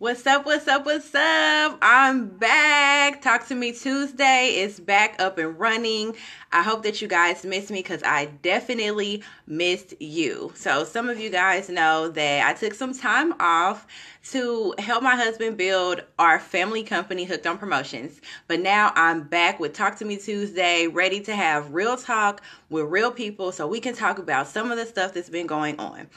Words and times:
What's 0.00 0.26
up? 0.26 0.46
What's 0.46 0.66
up? 0.66 0.86
What's 0.86 1.14
up? 1.14 1.76
I'm 1.82 2.28
back. 2.28 3.20
Talk 3.20 3.46
to 3.48 3.54
me 3.54 3.72
Tuesday 3.72 4.54
is 4.56 4.80
back 4.80 5.20
up 5.20 5.36
and 5.36 5.60
running. 5.60 6.16
I 6.52 6.62
hope 6.62 6.84
that 6.84 7.02
you 7.02 7.06
guys 7.06 7.44
missed 7.44 7.70
me 7.70 7.80
because 7.80 8.02
I 8.02 8.24
definitely 8.40 9.22
missed 9.46 9.92
you. 10.00 10.52
So, 10.54 10.84
some 10.84 11.10
of 11.10 11.20
you 11.20 11.28
guys 11.28 11.68
know 11.68 12.08
that 12.08 12.48
I 12.48 12.54
took 12.54 12.72
some 12.72 12.94
time 12.94 13.34
off 13.40 13.86
to 14.30 14.74
help 14.78 15.02
my 15.02 15.16
husband 15.16 15.58
build 15.58 16.00
our 16.18 16.40
family 16.40 16.82
company, 16.82 17.24
Hooked 17.26 17.46
on 17.46 17.58
Promotions. 17.58 18.22
But 18.48 18.60
now 18.60 18.92
I'm 18.94 19.24
back 19.24 19.60
with 19.60 19.74
Talk 19.74 19.96
to 19.96 20.06
Me 20.06 20.16
Tuesday, 20.16 20.86
ready 20.86 21.20
to 21.20 21.36
have 21.36 21.74
real 21.74 21.98
talk 21.98 22.40
with 22.70 22.86
real 22.86 23.10
people 23.10 23.52
so 23.52 23.66
we 23.66 23.80
can 23.80 23.94
talk 23.94 24.18
about 24.18 24.48
some 24.48 24.70
of 24.70 24.78
the 24.78 24.86
stuff 24.86 25.12
that's 25.12 25.28
been 25.28 25.46
going 25.46 25.78
on. 25.78 26.08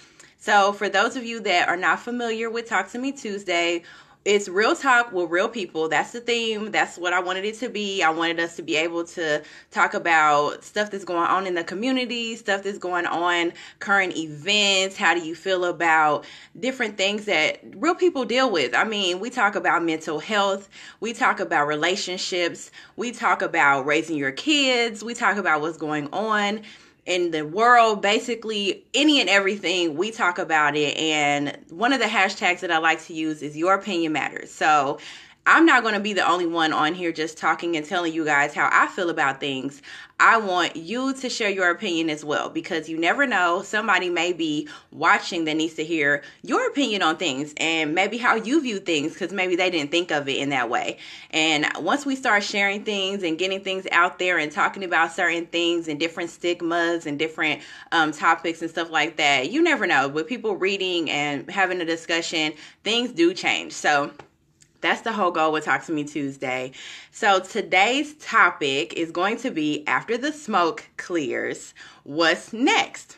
So, 0.44 0.74
for 0.74 0.90
those 0.90 1.16
of 1.16 1.24
you 1.24 1.40
that 1.44 1.70
are 1.70 1.78
not 1.78 2.02
familiar 2.02 2.50
with 2.50 2.68
Talk 2.68 2.92
to 2.92 3.00
Me 3.00 3.14
Tuesday, 3.14 3.84
it's 4.26 4.50
real 4.50 4.76
talk 4.76 5.14
with 5.14 5.30
real 5.30 5.48
people. 5.48 5.88
That's 5.88 6.12
the 6.12 6.20
theme. 6.20 6.70
That's 6.70 6.98
what 6.98 7.14
I 7.14 7.22
wanted 7.22 7.46
it 7.46 7.56
to 7.60 7.70
be. 7.70 8.04
I 8.04 8.10
wanted 8.10 8.42
us 8.42 8.58
to 8.58 8.62
be 8.62 8.76
able 8.76 9.06
to 9.06 9.42
talk 9.72 9.94
about 9.94 10.66
stuff 10.66 10.92
that's 10.92 11.06
going 11.06 11.28
on 11.28 11.48
in 11.48 11.54
the 11.54 11.64
community, 11.64 12.36
stuff 12.36 12.64
that's 12.64 12.78
going 12.78 13.06
on, 13.06 13.54
current 13.80 14.18
events. 14.18 14.98
How 14.98 15.14
do 15.14 15.26
you 15.26 15.34
feel 15.34 15.64
about 15.64 16.26
different 16.60 16.98
things 16.98 17.24
that 17.24 17.62
real 17.78 17.96
people 17.96 18.26
deal 18.26 18.52
with? 18.52 18.76
I 18.76 18.84
mean, 18.84 19.22
we 19.22 19.30
talk 19.30 19.56
about 19.56 19.82
mental 19.86 20.20
health, 20.20 20.68
we 21.00 21.14
talk 21.14 21.40
about 21.40 21.68
relationships, 21.68 22.70
we 22.98 23.14
talk 23.14 23.42
about 23.42 23.86
raising 23.86 24.18
your 24.18 24.34
kids, 24.34 25.06
we 25.06 25.14
talk 25.14 25.38
about 25.38 25.62
what's 25.62 25.78
going 25.78 26.10
on 26.12 26.64
in 27.06 27.32
the 27.32 27.42
world, 27.44 28.02
basically 28.02 28.86
any 28.94 29.20
and 29.20 29.30
everything, 29.30 29.96
we 29.98 30.12
talk 30.12 30.38
about 30.38 30.76
it. 30.76 30.96
And 30.98 31.58
one 31.70 31.94
of 31.94 32.00
the 32.00 32.06
hashtags 32.06 32.62
that 32.62 32.72
I 32.72 32.78
like 32.78 33.04
to 33.06 33.14
use 33.14 33.42
is 33.42 33.58
your 33.58 33.74
opinion 33.74 34.14
matters. 34.14 34.52
So 34.52 35.00
I'm 35.46 35.66
not 35.66 35.84
going 35.84 35.94
to 35.94 36.00
be 36.00 36.14
the 36.14 36.26
only 36.26 36.46
one 36.46 36.72
on 36.72 36.94
here 36.94 37.12
just 37.12 37.38
talking 37.38 37.76
and 37.76 37.86
telling 37.86 38.14
you 38.14 38.24
guys 38.24 38.54
how 38.54 38.70
I 38.72 38.88
feel 38.88 39.10
about 39.10 39.42
things. 39.42 39.82
I 40.18 40.38
want 40.38 40.78
you 40.78 41.14
to 41.16 41.30
share 41.30 41.50
your 41.50 41.70
opinion 41.70 42.10
as 42.10 42.24
well 42.24 42.50
because 42.50 42.88
you 42.88 42.98
never 42.98 43.28
know. 43.28 43.62
Somebody 43.62 44.10
may 44.10 44.32
be 44.32 44.70
watching 44.92 45.44
that 45.44 45.58
needs 45.58 45.74
to 45.74 45.84
hear 45.84 46.24
your 46.44 46.66
opinion 46.70 47.02
on 47.02 47.18
things 47.18 47.54
and 47.58 47.94
maybe 47.94 48.18
how 48.18 48.36
you 48.36 48.62
view 48.62 48.80
things 48.80 49.12
because 49.14 49.34
maybe 49.34 49.58
they 49.58 49.70
didn't 49.70 49.92
think 49.92 50.12
of 50.12 50.30
it 50.30 50.38
in 50.38 50.48
that 50.50 50.70
way. 50.70 50.98
And 51.32 51.66
once 51.78 52.06
we 52.06 52.16
start 52.16 52.44
sharing 52.44 52.86
things 52.86 53.22
and 53.22 53.38
getting 53.38 53.60
things 53.60 53.86
out 53.92 54.20
there 54.20 54.38
and 54.38 54.50
talking 54.50 54.86
about 54.86 55.12
certain 55.12 55.48
things 55.48 55.90
and 55.90 56.00
different 56.00 56.30
stigmas 56.30 57.06
and 57.06 57.20
different 57.20 57.62
um, 57.92 58.14
topics 58.14 58.62
and 58.62 58.72
stuff 58.72 58.90
like 58.90 59.18
that, 59.18 59.52
you 59.52 59.62
never 59.62 59.86
know. 59.88 60.08
With 60.08 60.28
people 60.28 60.56
reading 60.56 61.10
and 61.10 61.50
having 61.52 61.82
a 61.82 61.86
discussion, 61.86 62.54
things 62.86 63.12
do 63.12 63.34
change. 63.34 63.74
So, 63.74 64.14
that's 64.84 65.02
the 65.02 65.14
whole 65.14 65.32
goal 65.32 65.52
with 65.52 65.66
Talk 65.66 65.84
to 65.86 65.92
Me 65.92 66.04
Tuesday. 66.04 66.74
So 67.12 67.40
today's 67.40 68.14
topic 68.16 68.94
is 68.94 69.10
going 69.10 69.38
to 69.38 69.50
be 69.50 69.84
after 69.88 70.18
the 70.18 70.32
smoke 70.32 70.86
clears, 70.98 71.74
what's 72.04 72.54
next? 72.54 73.18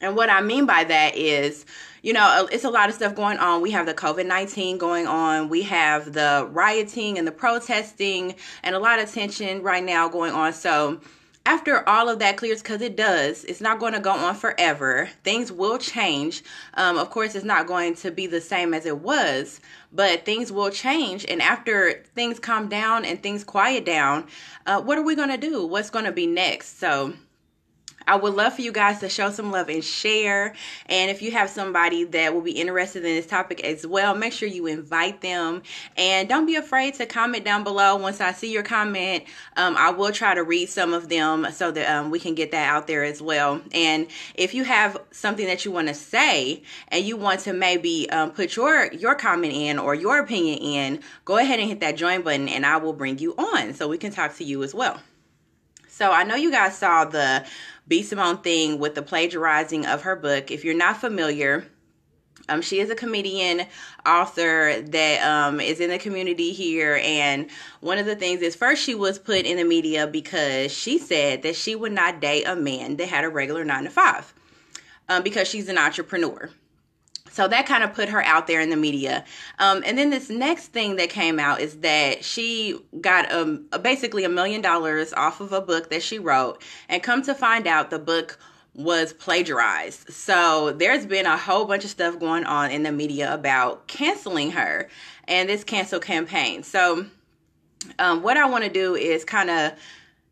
And 0.00 0.14
what 0.16 0.30
I 0.30 0.40
mean 0.40 0.64
by 0.64 0.84
that 0.84 1.16
is, 1.16 1.66
you 2.02 2.12
know, 2.12 2.22
uh, 2.22 2.46
it's 2.52 2.64
a 2.64 2.70
lot 2.70 2.88
of 2.88 2.94
stuff 2.94 3.14
going 3.14 3.38
on. 3.38 3.62
We 3.62 3.72
have 3.72 3.86
the 3.86 3.94
COVID 3.94 4.26
19 4.26 4.78
going 4.78 5.06
on, 5.06 5.48
we 5.48 5.62
have 5.62 6.12
the 6.12 6.48
rioting 6.52 7.18
and 7.18 7.26
the 7.26 7.32
protesting, 7.32 8.36
and 8.62 8.74
a 8.74 8.78
lot 8.78 9.00
of 9.00 9.12
tension 9.12 9.62
right 9.62 9.82
now 9.82 10.08
going 10.08 10.32
on. 10.32 10.52
So, 10.52 11.00
after 11.46 11.88
all 11.88 12.08
of 12.08 12.18
that 12.18 12.36
clears, 12.36 12.60
because 12.60 12.82
it 12.82 12.96
does, 12.96 13.44
it's 13.44 13.60
not 13.60 13.78
going 13.78 13.92
to 13.92 14.00
go 14.00 14.10
on 14.10 14.34
forever. 14.34 15.08
Things 15.22 15.52
will 15.52 15.78
change. 15.78 16.42
Um, 16.74 16.98
of 16.98 17.08
course, 17.10 17.34
it's 17.34 17.44
not 17.44 17.66
going 17.66 17.94
to 17.96 18.10
be 18.10 18.26
the 18.26 18.40
same 18.40 18.74
as 18.74 18.84
it 18.84 18.98
was, 18.98 19.60
but 19.92 20.24
things 20.24 20.50
will 20.50 20.70
change. 20.70 21.24
And 21.26 21.40
after 21.40 22.02
things 22.14 22.40
calm 22.40 22.68
down 22.68 23.04
and 23.04 23.22
things 23.22 23.44
quiet 23.44 23.86
down, 23.86 24.26
uh, 24.66 24.82
what 24.82 24.98
are 24.98 25.02
we 25.02 25.14
going 25.14 25.30
to 25.30 25.38
do? 25.38 25.64
What's 25.64 25.88
going 25.88 26.04
to 26.04 26.12
be 26.12 26.26
next? 26.26 26.78
So, 26.80 27.14
I 28.06 28.16
would 28.16 28.34
love 28.34 28.54
for 28.54 28.62
you 28.62 28.72
guys 28.72 29.00
to 29.00 29.08
show 29.08 29.30
some 29.30 29.50
love 29.50 29.68
and 29.68 29.82
share. 29.84 30.54
And 30.86 31.10
if 31.10 31.22
you 31.22 31.32
have 31.32 31.50
somebody 31.50 32.04
that 32.04 32.32
will 32.32 32.40
be 32.40 32.52
interested 32.52 33.04
in 33.04 33.14
this 33.16 33.26
topic 33.26 33.64
as 33.64 33.86
well, 33.86 34.14
make 34.14 34.32
sure 34.32 34.48
you 34.48 34.66
invite 34.66 35.20
them. 35.20 35.62
And 35.96 36.28
don't 36.28 36.46
be 36.46 36.54
afraid 36.54 36.94
to 36.94 37.06
comment 37.06 37.44
down 37.44 37.64
below. 37.64 37.96
Once 37.96 38.20
I 38.20 38.32
see 38.32 38.52
your 38.52 38.62
comment, 38.62 39.24
um, 39.56 39.76
I 39.76 39.90
will 39.90 40.12
try 40.12 40.34
to 40.34 40.44
read 40.44 40.68
some 40.68 40.94
of 40.94 41.08
them 41.08 41.46
so 41.52 41.70
that 41.72 41.90
um, 41.90 42.10
we 42.10 42.20
can 42.20 42.34
get 42.34 42.52
that 42.52 42.68
out 42.68 42.86
there 42.86 43.02
as 43.02 43.20
well. 43.20 43.60
And 43.72 44.06
if 44.34 44.54
you 44.54 44.64
have 44.64 44.96
something 45.10 45.46
that 45.46 45.64
you 45.64 45.72
want 45.72 45.88
to 45.88 45.94
say 45.94 46.62
and 46.88 47.04
you 47.04 47.16
want 47.16 47.40
to 47.40 47.52
maybe 47.52 48.08
um, 48.10 48.30
put 48.30 48.56
your 48.56 48.92
your 48.92 49.14
comment 49.14 49.52
in 49.52 49.78
or 49.78 49.94
your 49.94 50.20
opinion 50.20 50.58
in, 50.58 51.00
go 51.24 51.38
ahead 51.38 51.58
and 51.58 51.68
hit 51.68 51.80
that 51.80 51.96
join 51.96 52.22
button, 52.22 52.48
and 52.48 52.64
I 52.64 52.76
will 52.76 52.92
bring 52.92 53.18
you 53.18 53.34
on 53.36 53.74
so 53.74 53.88
we 53.88 53.98
can 53.98 54.12
talk 54.12 54.36
to 54.36 54.44
you 54.44 54.62
as 54.62 54.74
well. 54.74 55.00
So 55.88 56.12
I 56.12 56.24
know 56.24 56.34
you 56.34 56.50
guys 56.50 56.76
saw 56.76 57.06
the 57.06 57.46
B. 57.88 58.02
Simone 58.02 58.38
thing 58.38 58.78
with 58.78 58.94
the 58.94 59.02
plagiarizing 59.02 59.86
of 59.86 60.02
her 60.02 60.16
book. 60.16 60.50
If 60.50 60.64
you're 60.64 60.74
not 60.74 61.00
familiar, 61.00 61.66
um, 62.48 62.62
she 62.62 62.80
is 62.80 62.90
a 62.90 62.94
comedian, 62.94 63.66
author 64.04 64.80
that 64.80 65.22
um, 65.22 65.60
is 65.60 65.80
in 65.80 65.90
the 65.90 65.98
community 65.98 66.52
here. 66.52 67.00
And 67.02 67.48
one 67.80 67.98
of 67.98 68.06
the 68.06 68.16
things 68.16 68.40
is 68.42 68.54
first, 68.54 68.82
she 68.82 68.94
was 68.94 69.18
put 69.18 69.46
in 69.46 69.56
the 69.56 69.64
media 69.64 70.06
because 70.06 70.72
she 70.72 70.98
said 70.98 71.42
that 71.42 71.56
she 71.56 71.74
would 71.74 71.92
not 71.92 72.20
date 72.20 72.44
a 72.44 72.56
man 72.56 72.96
that 72.96 73.08
had 73.08 73.24
a 73.24 73.28
regular 73.28 73.64
nine 73.64 73.84
to 73.84 73.90
five 73.90 74.32
um, 75.08 75.22
because 75.22 75.48
she's 75.48 75.68
an 75.68 75.78
entrepreneur. 75.78 76.50
So 77.30 77.48
that 77.48 77.66
kind 77.66 77.84
of 77.84 77.92
put 77.92 78.08
her 78.08 78.22
out 78.22 78.46
there 78.46 78.60
in 78.60 78.70
the 78.70 78.76
media. 78.76 79.24
Um, 79.58 79.82
and 79.84 79.98
then 79.98 80.10
this 80.10 80.30
next 80.30 80.68
thing 80.68 80.96
that 80.96 81.10
came 81.10 81.38
out 81.38 81.60
is 81.60 81.78
that 81.80 82.24
she 82.24 82.78
got 83.00 83.30
um, 83.32 83.66
basically 83.82 84.24
a 84.24 84.28
million 84.28 84.60
dollars 84.60 85.12
off 85.12 85.40
of 85.40 85.52
a 85.52 85.60
book 85.60 85.90
that 85.90 86.02
she 86.02 86.18
wrote. 86.18 86.62
And 86.88 87.02
come 87.02 87.22
to 87.22 87.34
find 87.34 87.66
out, 87.66 87.90
the 87.90 87.98
book 87.98 88.38
was 88.74 89.12
plagiarized. 89.14 90.12
So 90.12 90.72
there's 90.72 91.06
been 91.06 91.26
a 91.26 91.36
whole 91.36 91.64
bunch 91.64 91.84
of 91.84 91.90
stuff 91.90 92.18
going 92.18 92.44
on 92.44 92.70
in 92.70 92.82
the 92.82 92.92
media 92.92 93.32
about 93.32 93.86
canceling 93.86 94.50
her 94.52 94.88
and 95.26 95.48
this 95.48 95.64
cancel 95.64 95.98
campaign. 95.98 96.62
So 96.62 97.06
um, 97.98 98.22
what 98.22 98.36
I 98.36 98.46
want 98.48 98.64
to 98.64 98.70
do 98.70 98.94
is 98.94 99.24
kind 99.24 99.50
of 99.50 99.72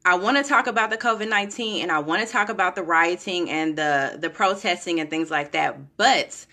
I 0.07 0.17
want 0.17 0.37
to 0.37 0.43
talk 0.43 0.67
about 0.67 0.91
the 0.91 0.99
COVID 0.99 1.31
19 1.31 1.83
and 1.83 1.91
I 1.91 1.99
want 1.99 2.27
to 2.27 2.31
talk 2.31 2.51
about 2.51 2.75
the 2.75 2.83
rioting 2.83 3.49
and 3.49 3.77
the 3.77 4.19
the 4.21 4.29
protesting 4.29 5.01
and 5.01 5.09
things 5.09 5.31
like 5.31 5.53
that. 5.53 5.97
But 5.97 6.45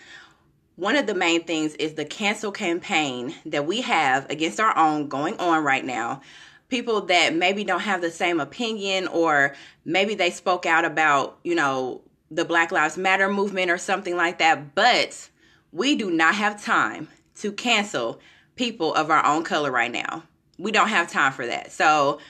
one 0.76 0.96
of 0.96 1.06
the 1.06 1.14
main 1.14 1.44
things 1.44 1.74
is 1.74 1.94
the 1.94 2.04
cancel 2.04 2.50
campaign 2.50 3.34
that 3.46 3.66
we 3.66 3.82
have 3.82 4.28
against 4.30 4.60
our 4.60 4.76
own 4.76 5.08
going 5.08 5.36
on 5.38 5.62
right 5.62 5.84
now. 5.84 6.22
People 6.68 7.02
that 7.02 7.34
maybe 7.34 7.64
don't 7.64 7.80
have 7.80 8.00
the 8.00 8.10
same 8.10 8.40
opinion 8.40 9.06
or 9.08 9.54
maybe 9.84 10.14
they 10.14 10.30
spoke 10.30 10.64
out 10.64 10.84
about, 10.84 11.38
you 11.44 11.54
know, 11.54 12.00
the 12.30 12.44
Black 12.46 12.72
Lives 12.72 12.96
Matter 12.96 13.28
movement 13.28 13.70
or 13.70 13.76
something 13.76 14.16
like 14.16 14.38
that, 14.38 14.74
but 14.74 15.28
we 15.70 15.94
do 15.94 16.10
not 16.10 16.34
have 16.34 16.62
time 16.62 17.08
to 17.36 17.52
cancel 17.52 18.20
people 18.56 18.94
of 18.94 19.10
our 19.10 19.24
own 19.26 19.44
color 19.44 19.70
right 19.70 19.92
now. 19.92 20.22
We 20.58 20.72
don't 20.72 20.88
have 20.88 21.10
time 21.10 21.32
for 21.32 21.46
that. 21.46 21.72
So 21.72 22.20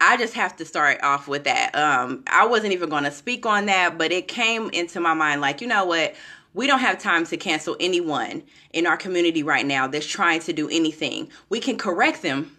I 0.00 0.16
just 0.16 0.34
have 0.34 0.56
to 0.56 0.64
start 0.64 1.02
off 1.02 1.26
with 1.26 1.44
that. 1.44 1.74
Um, 1.74 2.22
I 2.30 2.46
wasn't 2.46 2.72
even 2.72 2.88
going 2.88 3.04
to 3.04 3.10
speak 3.10 3.46
on 3.46 3.66
that, 3.66 3.98
but 3.98 4.12
it 4.12 4.28
came 4.28 4.70
into 4.70 5.00
my 5.00 5.14
mind 5.14 5.40
like, 5.40 5.60
you 5.60 5.66
know 5.66 5.84
what? 5.84 6.14
We 6.58 6.66
don't 6.66 6.80
have 6.80 6.98
time 6.98 7.24
to 7.24 7.36
cancel 7.36 7.76
anyone 7.78 8.42
in 8.72 8.84
our 8.84 8.96
community 8.96 9.44
right 9.44 9.64
now 9.64 9.86
that's 9.86 10.04
trying 10.04 10.40
to 10.40 10.52
do 10.52 10.68
anything. 10.68 11.30
We 11.48 11.60
can 11.60 11.78
correct 11.78 12.22
them. 12.22 12.58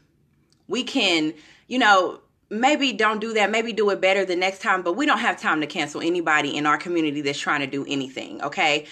We 0.70 0.86
can, 0.86 1.34
you 1.68 1.80
know, 1.80 2.22
maybe 2.50 2.94
don't 2.94 3.20
do 3.20 3.34
that, 3.34 3.52
maybe 3.52 3.74
do 3.74 3.90
it 3.90 4.00
better 4.00 4.24
the 4.24 4.38
next 4.38 4.62
time, 4.62 4.84
but 4.84 4.94
we 4.94 5.06
don't 5.06 5.18
have 5.18 5.38
time 5.38 5.60
to 5.60 5.68
cancel 5.68 6.00
anybody 6.00 6.56
in 6.56 6.66
our 6.66 6.78
community 6.78 7.20
that's 7.20 7.38
trying 7.38 7.60
to 7.60 7.68
do 7.68 7.86
anything, 7.90 8.42
okay? 8.42 8.88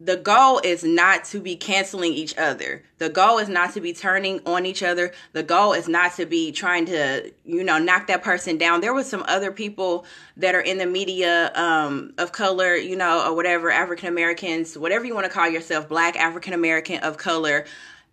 The 0.00 0.16
goal 0.16 0.60
is 0.64 0.82
not 0.82 1.24
to 1.26 1.40
be 1.40 1.54
canceling 1.54 2.12
each 2.12 2.36
other. 2.36 2.82
The 2.98 3.08
goal 3.08 3.38
is 3.38 3.48
not 3.48 3.74
to 3.74 3.80
be 3.80 3.92
turning 3.92 4.40
on 4.44 4.66
each 4.66 4.82
other. 4.82 5.12
The 5.32 5.44
goal 5.44 5.72
is 5.72 5.88
not 5.88 6.16
to 6.16 6.26
be 6.26 6.50
trying 6.50 6.86
to, 6.86 7.32
you 7.44 7.62
know, 7.62 7.78
knock 7.78 8.08
that 8.08 8.22
person 8.22 8.58
down. 8.58 8.80
There 8.80 8.92
was 8.92 9.08
some 9.08 9.24
other 9.28 9.52
people 9.52 10.04
that 10.36 10.54
are 10.54 10.60
in 10.60 10.78
the 10.78 10.86
media 10.86 11.52
um, 11.54 12.12
of 12.18 12.32
color, 12.32 12.74
you 12.74 12.96
know, 12.96 13.24
or 13.24 13.34
whatever, 13.36 13.70
African 13.70 14.08
Americans, 14.08 14.76
whatever 14.76 15.04
you 15.04 15.14
want 15.14 15.26
to 15.26 15.32
call 15.32 15.48
yourself, 15.48 15.88
black 15.88 16.16
African 16.16 16.54
American 16.54 16.98
of 16.98 17.16
color, 17.16 17.64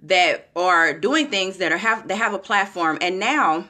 that 0.03 0.49
are 0.55 0.93
doing 0.93 1.29
things 1.29 1.57
that 1.57 1.71
are 1.71 1.77
have 1.77 2.07
they 2.07 2.15
have 2.15 2.33
a 2.33 2.39
platform, 2.39 2.97
and 3.01 3.19
now 3.19 3.67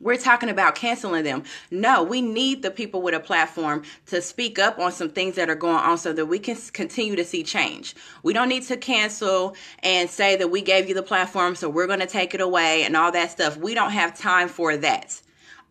we're 0.00 0.16
talking 0.16 0.50
about 0.50 0.74
canceling 0.74 1.24
them. 1.24 1.42
No, 1.70 2.02
we 2.02 2.20
need 2.20 2.62
the 2.62 2.70
people 2.70 3.00
with 3.00 3.14
a 3.14 3.20
platform 3.20 3.82
to 4.06 4.20
speak 4.20 4.58
up 4.58 4.78
on 4.78 4.92
some 4.92 5.08
things 5.08 5.36
that 5.36 5.48
are 5.48 5.54
going 5.54 5.76
on 5.76 5.96
so 5.98 6.12
that 6.12 6.26
we 6.26 6.38
can 6.38 6.56
continue 6.72 7.16
to 7.16 7.24
see 7.24 7.42
change. 7.42 7.96
We 8.22 8.32
don't 8.32 8.48
need 8.48 8.64
to 8.64 8.76
cancel 8.76 9.56
and 9.82 10.10
say 10.10 10.36
that 10.36 10.48
we 10.48 10.60
gave 10.60 10.88
you 10.88 10.94
the 10.94 11.02
platform, 11.02 11.54
so 11.54 11.68
we're 11.68 11.86
going 11.86 12.00
to 12.00 12.06
take 12.06 12.34
it 12.34 12.40
away 12.40 12.84
and 12.84 12.96
all 12.96 13.10
that 13.12 13.30
stuff. 13.30 13.56
We 13.56 13.74
don't 13.74 13.92
have 13.92 14.16
time 14.16 14.48
for 14.48 14.76
that. 14.76 15.20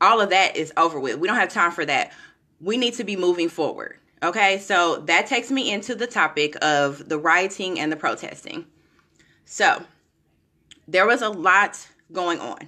All 0.01 0.19
of 0.19 0.30
that 0.31 0.56
is 0.56 0.74
over 0.75 1.00
with. 1.00 1.19
We 1.19 1.27
don't 1.27 1.38
have 1.38 1.50
time 1.50 1.72
for 1.72 1.86
that. 1.86 2.12
We 2.60 2.77
need 2.77 2.95
to 2.95 3.04
be 3.04 3.16
moving 3.16 3.50
forward. 3.50 3.98
Okay, 4.24 4.57
so 4.57 4.98
that 5.06 5.27
takes 5.27 5.51
me 5.51 5.72
into 5.72 5.94
the 5.94 6.07
topic 6.07 6.56
of 6.63 7.07
the 7.10 7.18
rioting 7.18 7.80
and 7.80 7.92
the 7.92 7.95
protesting. 7.95 8.66
So, 9.45 9.83
there 10.88 11.06
was 11.06 11.22
a 11.22 11.30
lot 11.30 11.88
going 12.12 12.39
on. 12.39 12.68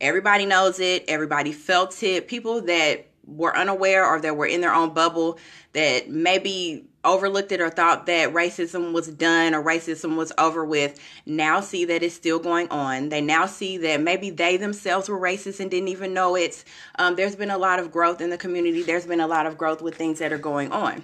Everybody 0.00 0.46
knows 0.46 0.80
it, 0.80 1.04
everybody 1.08 1.52
felt 1.52 2.02
it. 2.02 2.28
People 2.28 2.62
that 2.62 3.06
were 3.26 3.56
unaware 3.56 4.06
or 4.06 4.20
that 4.20 4.36
were 4.36 4.46
in 4.46 4.60
their 4.60 4.74
own 4.74 4.92
bubble 4.92 5.38
that 5.72 6.08
maybe 6.08 6.86
overlooked 7.04 7.52
it 7.52 7.60
or 7.60 7.70
thought 7.70 8.06
that 8.06 8.32
racism 8.32 8.92
was 8.92 9.06
done 9.08 9.54
or 9.54 9.62
racism 9.62 10.16
was 10.16 10.32
over 10.36 10.64
with 10.64 11.00
now 11.24 11.60
see 11.60 11.84
that 11.86 12.02
it's 12.02 12.14
still 12.14 12.38
going 12.38 12.68
on. 12.68 13.08
They 13.08 13.20
now 13.20 13.46
see 13.46 13.78
that 13.78 14.02
maybe 14.02 14.30
they 14.30 14.56
themselves 14.56 15.08
were 15.08 15.18
racist 15.18 15.60
and 15.60 15.70
didn't 15.70 15.88
even 15.88 16.12
know 16.12 16.36
it. 16.36 16.62
Um, 16.98 17.16
there's 17.16 17.36
been 17.36 17.50
a 17.50 17.58
lot 17.58 17.78
of 17.78 17.90
growth 17.90 18.20
in 18.20 18.30
the 18.30 18.36
community, 18.36 18.82
there's 18.82 19.06
been 19.06 19.20
a 19.20 19.26
lot 19.26 19.46
of 19.46 19.56
growth 19.56 19.80
with 19.80 19.96
things 19.96 20.18
that 20.18 20.32
are 20.32 20.38
going 20.38 20.72
on. 20.72 21.02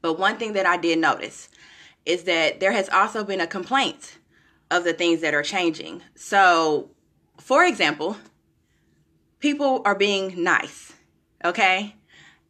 But 0.00 0.18
one 0.18 0.36
thing 0.36 0.54
that 0.54 0.66
I 0.66 0.76
did 0.76 0.98
notice 0.98 1.48
is 2.06 2.24
that 2.24 2.60
there 2.60 2.72
has 2.72 2.88
also 2.90 3.24
been 3.24 3.40
a 3.40 3.46
complaint 3.46 4.18
of 4.70 4.84
the 4.84 4.92
things 4.92 5.20
that 5.20 5.34
are 5.34 5.42
changing. 5.42 6.02
So, 6.14 6.90
for 7.38 7.64
example, 7.64 8.16
people 9.40 9.82
are 9.84 9.94
being 9.94 10.42
nice, 10.42 10.92
okay? 11.44 11.94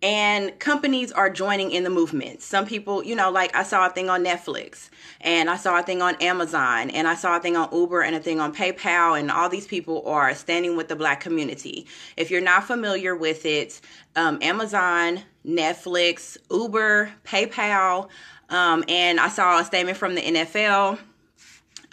And 0.02 0.58
companies 0.58 1.10
are 1.12 1.30
joining 1.30 1.70
in 1.70 1.82
the 1.82 1.90
movement. 1.90 2.42
Some 2.42 2.66
people, 2.66 3.02
you 3.02 3.16
know, 3.16 3.30
like 3.30 3.56
I 3.56 3.62
saw 3.62 3.86
a 3.86 3.90
thing 3.90 4.10
on 4.10 4.22
Netflix, 4.22 4.90
and 5.22 5.48
I 5.48 5.56
saw 5.56 5.78
a 5.78 5.82
thing 5.82 6.02
on 6.02 6.14
Amazon, 6.16 6.90
and 6.90 7.08
I 7.08 7.14
saw 7.14 7.38
a 7.38 7.40
thing 7.40 7.56
on 7.56 7.68
Uber, 7.72 8.02
and 8.02 8.14
a 8.14 8.20
thing 8.20 8.38
on 8.38 8.54
PayPal, 8.54 9.18
and 9.18 9.30
all 9.30 9.48
these 9.48 9.66
people 9.66 10.06
are 10.06 10.34
standing 10.34 10.76
with 10.76 10.88
the 10.88 10.96
black 10.96 11.20
community. 11.20 11.86
If 12.18 12.30
you're 12.30 12.42
not 12.42 12.64
familiar 12.64 13.16
with 13.16 13.46
it, 13.46 13.80
um, 14.14 14.38
Amazon, 14.42 15.22
Netflix, 15.46 16.36
Uber, 16.50 17.10
PayPal, 17.24 18.10
um, 18.50 18.84
and 18.88 19.18
I 19.18 19.28
saw 19.28 19.58
a 19.58 19.64
statement 19.64 19.96
from 19.96 20.14
the 20.14 20.20
NFL 20.20 20.98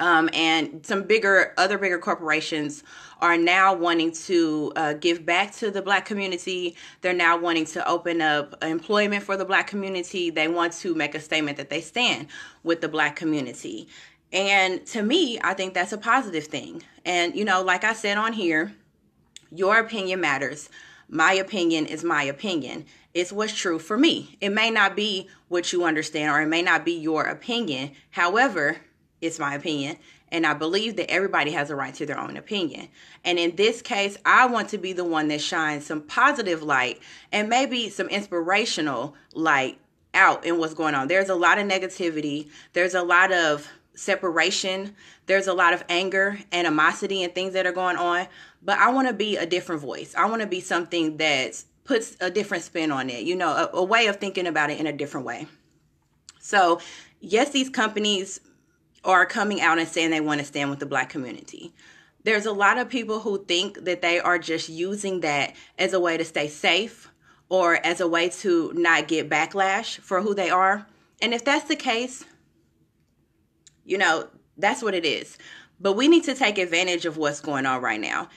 um, 0.01 0.30
and 0.33 0.83
some 0.83 1.03
bigger, 1.03 1.53
other 1.57 1.77
bigger 1.77 2.00
corporations 2.00 2.83
are 3.21 3.38
now 3.38 3.71
wanting 3.74 4.12
to 4.12 4.74
uh, 4.75 4.94
give 4.94 5.25
back 5.25 5.53
to 5.53 5.69
the 5.69 5.81
black 5.81 6.06
community. 6.06 6.75
They're 7.01 7.13
now 7.13 7.38
wanting 7.38 7.65
to 7.65 7.88
open 7.88 8.19
up 8.19 8.62
employment 8.63 9.24
for 9.24 9.38
the 9.38 9.45
black 9.45 9.68
community. 9.68 10.31
They 10.31 10.48
want 10.48 10.74
to 10.74 10.95
make 10.95 11.13
a 11.13 11.19
statement 11.19 11.57
that 11.57 11.69
they 11.69 11.81
stand 11.81 12.27
with 12.63 12.81
the 12.81 12.89
black 12.89 13.15
community. 13.15 13.88
And 14.33 14.83
to 14.88 15.03
me, 15.03 15.39
I 15.44 15.53
think 15.53 15.75
that's 15.75 15.94
a 15.94 16.00
positive 16.00 16.45
thing. 16.45 16.81
And, 17.06 17.36
you 17.36 17.45
know, 17.45 17.62
like 17.62 17.83
I 17.83 17.94
said 17.94 18.18
on 18.18 18.33
here, 18.33 18.74
your 19.51 19.77
opinion 19.77 20.19
matters. 20.19 20.69
My 21.09 21.33
opinion 21.33 21.86
is 21.86 22.03
my 22.03 22.24
opinion. 22.24 22.86
It's 23.13 23.31
what's 23.31 23.53
true 23.53 23.77
for 23.77 23.98
me. 23.98 24.38
It 24.42 24.50
may 24.50 24.71
not 24.71 24.95
be 24.95 25.30
what 25.48 25.71
you 25.71 25.83
understand 25.83 26.31
or 26.31 26.42
it 26.42 26.48
may 26.48 26.63
not 26.63 26.86
be 26.86 26.94
your 26.94 27.25
opinion. 27.25 27.92
However, 28.12 28.77
it's 29.21 29.39
my 29.39 29.56
opinion. 29.56 29.97
And 30.31 30.45
I 30.45 30.53
believe 30.53 30.95
that 30.95 31.12
everybody 31.12 31.51
has 31.51 31.69
a 31.69 31.75
right 31.75 31.94
to 31.95 32.06
their 32.06 32.19
own 32.19 32.38
opinion. 32.38 32.88
And 33.23 33.38
in 33.38 33.56
this 33.56 33.81
case, 33.81 34.18
I 34.25 34.47
want 34.47 34.69
to 34.69 34.77
be 34.77 34.94
the 34.94 35.03
one 35.03 35.27
that 35.27 35.41
shines 35.41 35.85
some 35.85 36.01
positive 36.01 36.63
light 36.63 37.00
and 37.31 37.50
maybe 37.50 37.89
some 37.89 38.07
inspirational 38.07 39.15
light 39.33 39.77
out 40.13 40.45
in 40.45 40.57
what's 40.57 40.73
going 40.73 40.95
on. 40.95 41.07
There's 41.07 41.29
a 41.29 41.35
lot 41.35 41.57
of 41.57 41.68
negativity, 41.68 42.50
there's 42.73 42.95
a 42.95 43.03
lot 43.03 43.31
of 43.31 43.68
separation, 43.94 44.95
there's 45.25 45.47
a 45.47 45.53
lot 45.53 45.74
of 45.74 45.83
anger, 45.89 46.39
animosity, 46.51 47.24
and 47.24 47.33
things 47.35 47.53
that 47.53 47.65
are 47.65 47.71
going 47.71 47.97
on. 47.97 48.27
But 48.62 48.79
I 48.79 48.89
want 48.91 49.07
to 49.07 49.13
be 49.13 49.38
a 49.38 49.45
different 49.45 49.81
voice. 49.81 50.13
I 50.17 50.25
want 50.25 50.41
to 50.41 50.47
be 50.47 50.62
something 50.62 51.17
that 51.17 51.63
puts 51.83 52.15
a 52.21 52.29
different 52.29 52.63
spin 52.63 52.91
on 52.91 53.09
it, 53.09 53.24
you 53.24 53.35
know, 53.35 53.50
a, 53.50 53.77
a 53.77 53.83
way 53.83 54.07
of 54.07 54.17
thinking 54.17 54.47
about 54.47 54.69
it 54.69 54.79
in 54.79 54.88
a 54.88 54.94
different 54.94 55.25
way. 55.25 55.47
So, 56.39 56.79
yes, 57.19 57.51
these 57.51 57.69
companies 57.69 58.39
are 59.03 59.25
coming 59.25 59.62
out 59.62 59.80
and 59.80 59.88
saying 59.88 60.12
they 60.12 60.21
want 60.21 60.39
to 60.39 60.45
stand 60.45 60.69
with 60.69 60.80
the 60.80 60.86
black 60.86 61.09
community. 61.09 61.74
There's 62.24 62.45
a 62.45 62.51
lot 62.51 62.77
of 62.77 62.89
people 62.89 63.19
who 63.19 63.44
think 63.45 63.83
that 63.86 64.01
they 64.01 64.19
are 64.19 64.38
just 64.38 64.69
using 64.69 65.21
that 65.21 65.56
as 65.80 65.94
a 65.94 66.00
way 66.00 66.18
to 66.18 66.25
stay 66.25 66.48
safe 66.48 67.09
or 67.50 67.75
as 67.86 68.00
a 68.00 68.07
way 68.07 68.30
to 68.30 68.71
not 68.75 69.07
get 69.07 69.30
backlash 69.30 70.00
for 70.00 70.21
who 70.21 70.36
they 70.36 70.50
are. 70.50 70.86
And 71.21 71.33
if 71.33 71.44
that's 71.44 71.68
the 71.68 71.75
case, 71.75 72.24
you 73.83 73.98
know, 73.98 74.27
that's 74.57 74.83
what 74.83 74.94
it 74.94 75.06
is. 75.06 75.38
But 75.80 75.94
we 75.94 76.07
need 76.07 76.24
to 76.25 76.36
take 76.36 76.57
advantage 76.57 77.06
of 77.06 77.18
what's 77.18 77.42
going 77.42 77.65
on 77.65 77.81
right 77.81 78.00
now. 78.00 78.30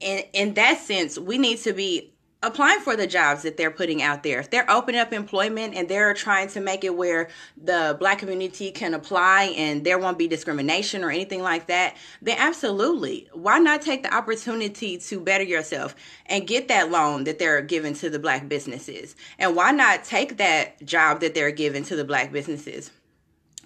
In 0.00 0.24
in 0.32 0.54
that 0.54 0.78
sense, 0.78 1.18
we 1.18 1.38
need 1.38 1.58
to 1.58 1.72
be 1.72 2.12
applying 2.42 2.80
for 2.80 2.96
the 2.96 3.06
jobs 3.06 3.42
that 3.42 3.56
they're 3.56 3.70
putting 3.70 4.02
out 4.02 4.22
there. 4.22 4.40
If 4.40 4.50
they're 4.50 4.68
opening 4.70 5.00
up 5.00 5.12
employment 5.12 5.74
and 5.74 5.88
they're 5.88 6.12
trying 6.12 6.48
to 6.48 6.60
make 6.60 6.82
it 6.82 6.96
where 6.96 7.28
the 7.56 7.96
black 7.98 8.18
community 8.18 8.72
can 8.72 8.94
apply 8.94 9.54
and 9.56 9.84
there 9.84 9.98
won't 9.98 10.18
be 10.18 10.26
discrimination 10.26 11.04
or 11.04 11.10
anything 11.10 11.42
like 11.42 11.68
that, 11.68 11.96
then 12.20 12.36
absolutely. 12.38 13.28
Why 13.32 13.58
not 13.58 13.82
take 13.82 14.02
the 14.02 14.14
opportunity 14.14 14.98
to 14.98 15.20
better 15.20 15.44
yourself 15.44 15.94
and 16.26 16.46
get 16.46 16.68
that 16.68 16.90
loan 16.90 17.24
that 17.24 17.38
they're 17.38 17.62
giving 17.62 17.94
to 17.94 18.10
the 18.10 18.18
black 18.18 18.48
businesses? 18.48 19.14
And 19.38 19.54
why 19.54 19.70
not 19.70 20.04
take 20.04 20.38
that 20.38 20.84
job 20.84 21.20
that 21.20 21.34
they're 21.34 21.52
giving 21.52 21.84
to 21.84 21.96
the 21.96 22.04
black 22.04 22.32
businesses? 22.32 22.90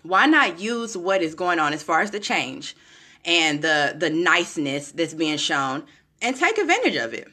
Why 0.02 0.26
not 0.26 0.60
use 0.60 0.96
what 0.96 1.22
is 1.22 1.34
going 1.34 1.58
on 1.58 1.72
as 1.72 1.82
far 1.82 2.00
as 2.00 2.10
the 2.10 2.20
change 2.20 2.76
and 3.24 3.62
the 3.62 3.96
the 3.98 4.10
niceness 4.10 4.92
that's 4.92 5.14
being 5.14 5.38
shown 5.38 5.84
and 6.20 6.36
take 6.36 6.58
advantage 6.58 6.96
of 6.96 7.14
it? 7.14 7.28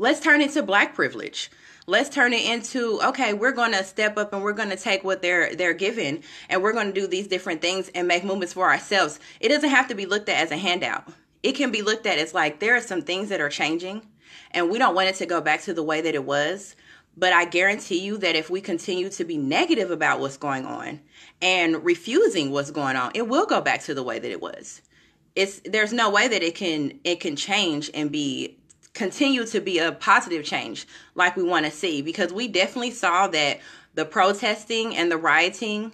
Let's 0.00 0.20
turn 0.20 0.40
it 0.40 0.52
to 0.52 0.62
black 0.62 0.94
privilege. 0.94 1.50
Let's 1.86 2.08
turn 2.08 2.32
it 2.32 2.48
into 2.48 3.02
okay, 3.08 3.34
we're 3.34 3.52
going 3.52 3.72
to 3.72 3.84
step 3.84 4.16
up 4.16 4.32
and 4.32 4.42
we're 4.42 4.54
going 4.54 4.70
to 4.70 4.76
take 4.76 5.04
what 5.04 5.20
they're 5.20 5.54
they're 5.54 5.74
given 5.74 6.22
and 6.48 6.62
we're 6.62 6.72
going 6.72 6.86
to 6.86 6.98
do 6.98 7.06
these 7.06 7.26
different 7.26 7.60
things 7.60 7.90
and 7.94 8.08
make 8.08 8.24
movements 8.24 8.54
for 8.54 8.70
ourselves. 8.70 9.20
It 9.40 9.50
doesn't 9.50 9.68
have 9.68 9.88
to 9.88 9.94
be 9.94 10.06
looked 10.06 10.30
at 10.30 10.42
as 10.42 10.52
a 10.52 10.56
handout. 10.56 11.06
It 11.42 11.52
can 11.52 11.70
be 11.70 11.82
looked 11.82 12.06
at 12.06 12.16
as 12.16 12.32
like 12.32 12.60
there 12.60 12.74
are 12.76 12.80
some 12.80 13.02
things 13.02 13.28
that 13.28 13.42
are 13.42 13.50
changing 13.50 14.06
and 14.52 14.70
we 14.70 14.78
don't 14.78 14.94
want 14.94 15.10
it 15.10 15.16
to 15.16 15.26
go 15.26 15.42
back 15.42 15.60
to 15.64 15.74
the 15.74 15.82
way 15.82 16.00
that 16.00 16.14
it 16.14 16.24
was. 16.24 16.76
But 17.14 17.34
I 17.34 17.44
guarantee 17.44 18.00
you 18.00 18.16
that 18.18 18.36
if 18.36 18.48
we 18.48 18.62
continue 18.62 19.10
to 19.10 19.24
be 19.24 19.36
negative 19.36 19.90
about 19.90 20.18
what's 20.18 20.38
going 20.38 20.64
on 20.64 21.00
and 21.42 21.84
refusing 21.84 22.52
what's 22.52 22.70
going 22.70 22.96
on, 22.96 23.10
it 23.14 23.28
will 23.28 23.44
go 23.44 23.60
back 23.60 23.82
to 23.82 23.92
the 23.92 24.02
way 24.02 24.18
that 24.18 24.30
it 24.30 24.40
was. 24.40 24.80
It's 25.36 25.60
there's 25.66 25.92
no 25.92 26.08
way 26.08 26.26
that 26.26 26.42
it 26.42 26.54
can 26.54 26.98
it 27.04 27.20
can 27.20 27.36
change 27.36 27.90
and 27.92 28.10
be 28.10 28.56
continue 28.94 29.46
to 29.46 29.60
be 29.60 29.78
a 29.78 29.92
positive 29.92 30.44
change 30.44 30.86
like 31.14 31.36
we 31.36 31.42
want 31.42 31.64
to 31.64 31.70
see 31.70 32.02
because 32.02 32.32
we 32.32 32.48
definitely 32.48 32.90
saw 32.90 33.28
that 33.28 33.60
the 33.94 34.04
protesting 34.04 34.96
and 34.96 35.10
the 35.10 35.16
rioting 35.16 35.92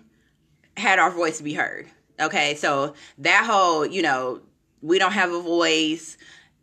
had 0.76 0.98
our 0.98 1.10
voice 1.10 1.40
be 1.40 1.54
heard. 1.54 1.86
Okay, 2.20 2.54
so 2.54 2.94
that 3.18 3.44
whole, 3.44 3.84
you 3.84 4.02
know, 4.02 4.40
we 4.80 4.98
don't 4.98 5.12
have 5.12 5.32
a 5.32 5.40
voice, 5.40 6.16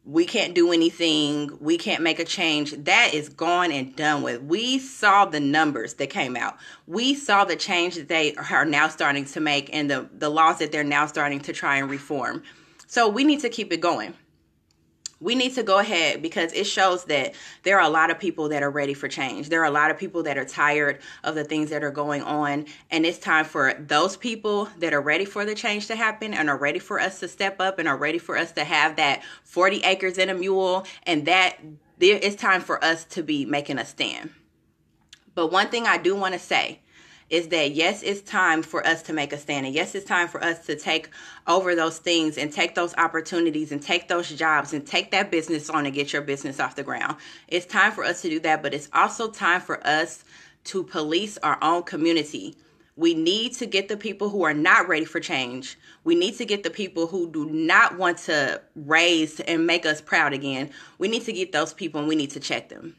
we 0.06 0.26
can't 0.26 0.56
do 0.56 0.72
anything, 0.72 1.56
we 1.62 1.78
can't 1.78 2.02
make 2.02 2.20
a 2.20 2.26
change, 2.26 2.72
that 2.72 3.14
is 3.14 3.30
gone 3.30 3.72
and 3.72 3.96
done 3.96 4.24
with. 4.24 4.42
We 4.42 4.80
saw 4.80 5.26
the 5.26 5.40
numbers 5.40 5.96
that 5.96 6.10
came 6.10 6.36
out. 6.36 6.58
We 6.88 7.14
saw 7.14 7.46
the 7.46 7.56
change 7.56 7.96
that 7.96 8.08
they 8.08 8.34
are 8.36 8.66
now 8.66 8.88
starting 8.88 9.26
to 9.26 9.40
make 9.40 9.74
and 9.74 9.90
the, 9.90 10.10
the 10.18 10.30
laws 10.30 10.60
that 10.60 10.72
they're 10.72 10.84
now 10.84 11.06
starting 11.06 11.40
to 11.42 11.54
try 11.54 11.78
and 11.78 11.90
reform. 11.90 12.44
So 12.88 13.08
we 13.08 13.24
need 13.24 13.42
to 13.42 13.50
keep 13.50 13.72
it 13.72 13.82
going 13.82 14.16
we 15.24 15.36
need 15.36 15.56
to 15.56 15.64
go 15.64 15.80
ahead 15.80 16.22
because 16.22 16.52
it 16.52 16.66
shows 16.66 17.06
that 17.06 17.34
there 17.64 17.80
are 17.80 17.88
a 17.88 17.90
lot 17.90 18.12
of 18.12 18.20
people 18.20 18.50
that 18.50 18.62
are 18.62 18.70
ready 18.70 18.94
for 18.94 19.08
change. 19.08 19.48
There 19.48 19.62
are 19.62 19.66
a 19.66 19.72
lot 19.72 19.90
of 19.90 19.98
people 19.98 20.24
that 20.24 20.38
are 20.38 20.46
tired 20.46 21.00
of 21.24 21.36
the 21.36 21.46
things 21.46 21.70
that 21.70 21.84
are 21.84 21.92
going 21.92 22.22
on. 22.22 22.66
And 22.92 23.06
it's 23.06 23.18
time 23.18 23.46
for 23.46 23.74
those 23.80 24.18
people 24.18 24.66
that 24.80 24.94
are 24.94 25.02
ready 25.02 25.24
for 25.24 25.46
the 25.46 25.56
change 25.56 25.88
to 25.88 25.96
happen 25.96 26.34
and 26.34 26.50
are 26.50 26.58
ready 26.58 26.80
for 26.80 27.00
us 27.00 27.22
to 27.22 27.30
step 27.30 27.62
up 27.62 27.80
and 27.80 27.88
are 27.88 27.96
ready 27.96 28.18
for 28.18 28.38
us 28.38 28.52
to 28.54 28.66
have 28.66 28.98
that 28.98 29.24
40 29.44 29.78
acres 29.84 30.18
and 30.18 30.30
a 30.30 30.34
mule. 30.34 30.86
And 31.04 31.26
that 31.26 31.58
it's 32.00 32.36
time 32.36 32.60
for 32.60 32.84
us 32.84 33.06
to 33.06 33.24
be 33.24 33.46
making 33.46 33.80
a 33.80 33.86
stand. 33.86 34.32
But 35.36 35.52
one 35.52 35.70
thing 35.70 35.88
I 35.88 35.98
do 35.98 36.16
want 36.16 36.34
to 36.34 36.40
say 36.40 36.82
is 37.30 37.48
that 37.50 37.72
yes, 37.72 38.04
it's 38.04 38.22
time 38.22 38.62
for 38.62 38.86
us 38.86 39.02
to 39.04 39.14
make 39.14 39.34
a 39.34 39.38
stand. 39.38 39.66
And 39.66 39.76
yes, 39.76 39.96
it's 39.96 40.06
time 40.06 40.28
for 40.28 40.44
us 40.44 40.66
to 40.68 40.76
take 40.76 41.10
over 41.48 41.76
those 41.76 41.98
things 41.98 42.38
and 42.38 42.52
take 42.52 42.76
those 42.76 42.94
opportunities 42.96 43.72
and 43.72 43.82
take 43.82 44.08
those 44.08 44.30
jobs 44.30 44.74
and 44.74 44.86
take 44.86 45.12
that 45.12 45.32
business 45.32 45.70
on 45.70 45.86
and 45.86 45.96
get 45.96 46.14
your 46.14 46.22
business 46.22 46.60
off 46.60 46.76
the 46.76 46.84
ground. 46.84 47.16
It's 47.48 47.66
time 47.66 47.92
for 47.92 48.04
us 48.04 48.22
to 48.22 48.30
do 48.30 48.40
that, 48.42 48.62
but 48.62 48.74
it's 48.74 48.90
also 48.94 49.30
time 49.30 49.62
for 49.62 49.86
us 49.86 50.24
to 50.66 50.84
police 50.84 51.38
our 51.40 51.58
own 51.62 51.84
community. 51.84 52.56
We 52.96 53.16
need 53.16 53.54
to 53.56 53.66
get 53.66 53.88
the 53.88 53.98
people 53.98 54.30
who 54.30 54.44
are 54.44 54.54
not 54.54 54.88
ready 54.88 55.06
for 55.06 55.20
change. 55.20 55.80
We 56.04 56.14
need 56.14 56.38
to 56.38 56.46
get 56.46 56.62
the 56.62 56.70
people 56.70 57.08
who 57.08 57.30
do 57.32 57.50
not 57.50 57.98
want 57.98 58.20
to 58.20 58.62
raise 58.76 59.40
and 59.40 59.66
make 59.66 59.86
us 59.86 60.00
proud 60.00 60.32
again. 60.34 60.70
We 61.00 61.08
need 61.08 61.26
to 61.26 61.34
get 61.34 61.52
those 61.52 61.74
people 61.74 62.00
and 62.00 62.08
we 62.08 62.16
need 62.16 62.32
to 62.32 62.40
check 62.40 62.70
them. 62.70 62.96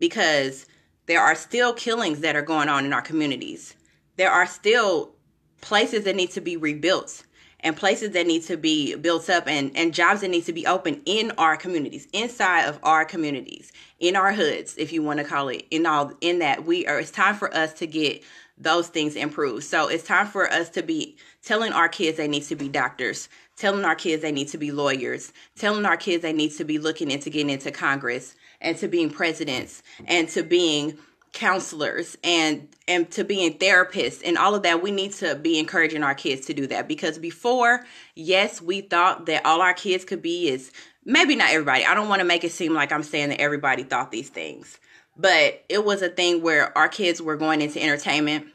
Because 0.00 0.66
there 1.06 1.20
are 1.20 1.34
still 1.34 1.72
killings 1.72 2.20
that 2.20 2.36
are 2.36 2.42
going 2.42 2.68
on 2.68 2.84
in 2.84 2.92
our 2.92 3.02
communities. 3.02 3.74
There 4.16 4.30
are 4.30 4.46
still 4.46 5.14
places 5.60 6.04
that 6.04 6.16
need 6.16 6.30
to 6.32 6.40
be 6.40 6.56
rebuilt 6.56 7.24
and 7.60 7.76
places 7.76 8.10
that 8.10 8.26
need 8.26 8.42
to 8.42 8.58
be 8.58 8.94
built 8.94 9.30
up 9.30 9.48
and, 9.48 9.74
and 9.74 9.94
jobs 9.94 10.20
that 10.20 10.28
need 10.28 10.44
to 10.44 10.52
be 10.52 10.66
open 10.66 11.00
in 11.06 11.32
our 11.38 11.56
communities, 11.56 12.06
inside 12.12 12.66
of 12.66 12.78
our 12.82 13.06
communities, 13.06 13.72
in 13.98 14.16
our 14.16 14.32
hoods, 14.32 14.76
if 14.76 14.92
you 14.92 15.02
want 15.02 15.18
to 15.18 15.24
call 15.24 15.48
it, 15.48 15.66
in 15.70 15.86
all 15.86 16.12
in 16.20 16.40
that 16.40 16.64
we 16.66 16.86
are 16.86 17.00
it's 17.00 17.10
time 17.10 17.34
for 17.34 17.52
us 17.54 17.72
to 17.72 17.86
get 17.86 18.22
those 18.58 18.88
things 18.88 19.16
improved. 19.16 19.64
So 19.64 19.88
it's 19.88 20.04
time 20.04 20.26
for 20.26 20.50
us 20.52 20.68
to 20.70 20.82
be 20.82 21.16
telling 21.42 21.72
our 21.72 21.88
kids 21.88 22.18
they 22.18 22.28
need 22.28 22.44
to 22.44 22.54
be 22.56 22.68
doctors, 22.68 23.28
telling 23.56 23.84
our 23.84 23.94
kids 23.94 24.22
they 24.22 24.32
need 24.32 24.48
to 24.48 24.58
be 24.58 24.70
lawyers, 24.70 25.32
telling 25.56 25.84
our 25.84 25.96
kids 25.96 26.22
they 26.22 26.32
need 26.32 26.50
to 26.52 26.64
be 26.64 26.78
looking 26.78 27.10
into 27.10 27.30
getting 27.30 27.50
into 27.50 27.70
Congress 27.70 28.34
and 28.60 28.76
to 28.78 28.88
being 28.88 29.10
presidents 29.10 29.82
and 30.06 30.28
to 30.30 30.42
being 30.42 30.98
counselors 31.32 32.16
and 32.22 32.68
and 32.86 33.10
to 33.10 33.24
being 33.24 33.58
therapists 33.58 34.22
and 34.24 34.38
all 34.38 34.54
of 34.54 34.62
that 34.62 34.80
we 34.80 34.92
need 34.92 35.12
to 35.12 35.34
be 35.34 35.58
encouraging 35.58 36.04
our 36.04 36.14
kids 36.14 36.46
to 36.46 36.54
do 36.54 36.66
that. 36.68 36.86
Because 36.86 37.18
before 37.18 37.84
yes 38.14 38.62
we 38.62 38.80
thought 38.80 39.26
that 39.26 39.44
all 39.44 39.60
our 39.60 39.74
kids 39.74 40.04
could 40.04 40.22
be 40.22 40.48
is 40.48 40.70
maybe 41.04 41.36
not 41.36 41.50
everybody 41.50 41.84
i 41.84 41.94
don't 41.94 42.08
want 42.08 42.20
to 42.20 42.24
make 42.24 42.44
it 42.44 42.52
seem 42.52 42.72
like 42.72 42.92
i'm 42.92 43.02
saying 43.02 43.28
that 43.28 43.40
everybody 43.40 43.82
thought 43.82 44.10
these 44.10 44.30
things 44.30 44.78
but 45.16 45.64
it 45.68 45.84
was 45.84 46.02
a 46.02 46.08
thing 46.08 46.42
where 46.42 46.76
our 46.76 46.88
kids 46.88 47.20
were 47.20 47.36
going 47.36 47.60
into 47.60 47.82
entertainment 47.82 48.46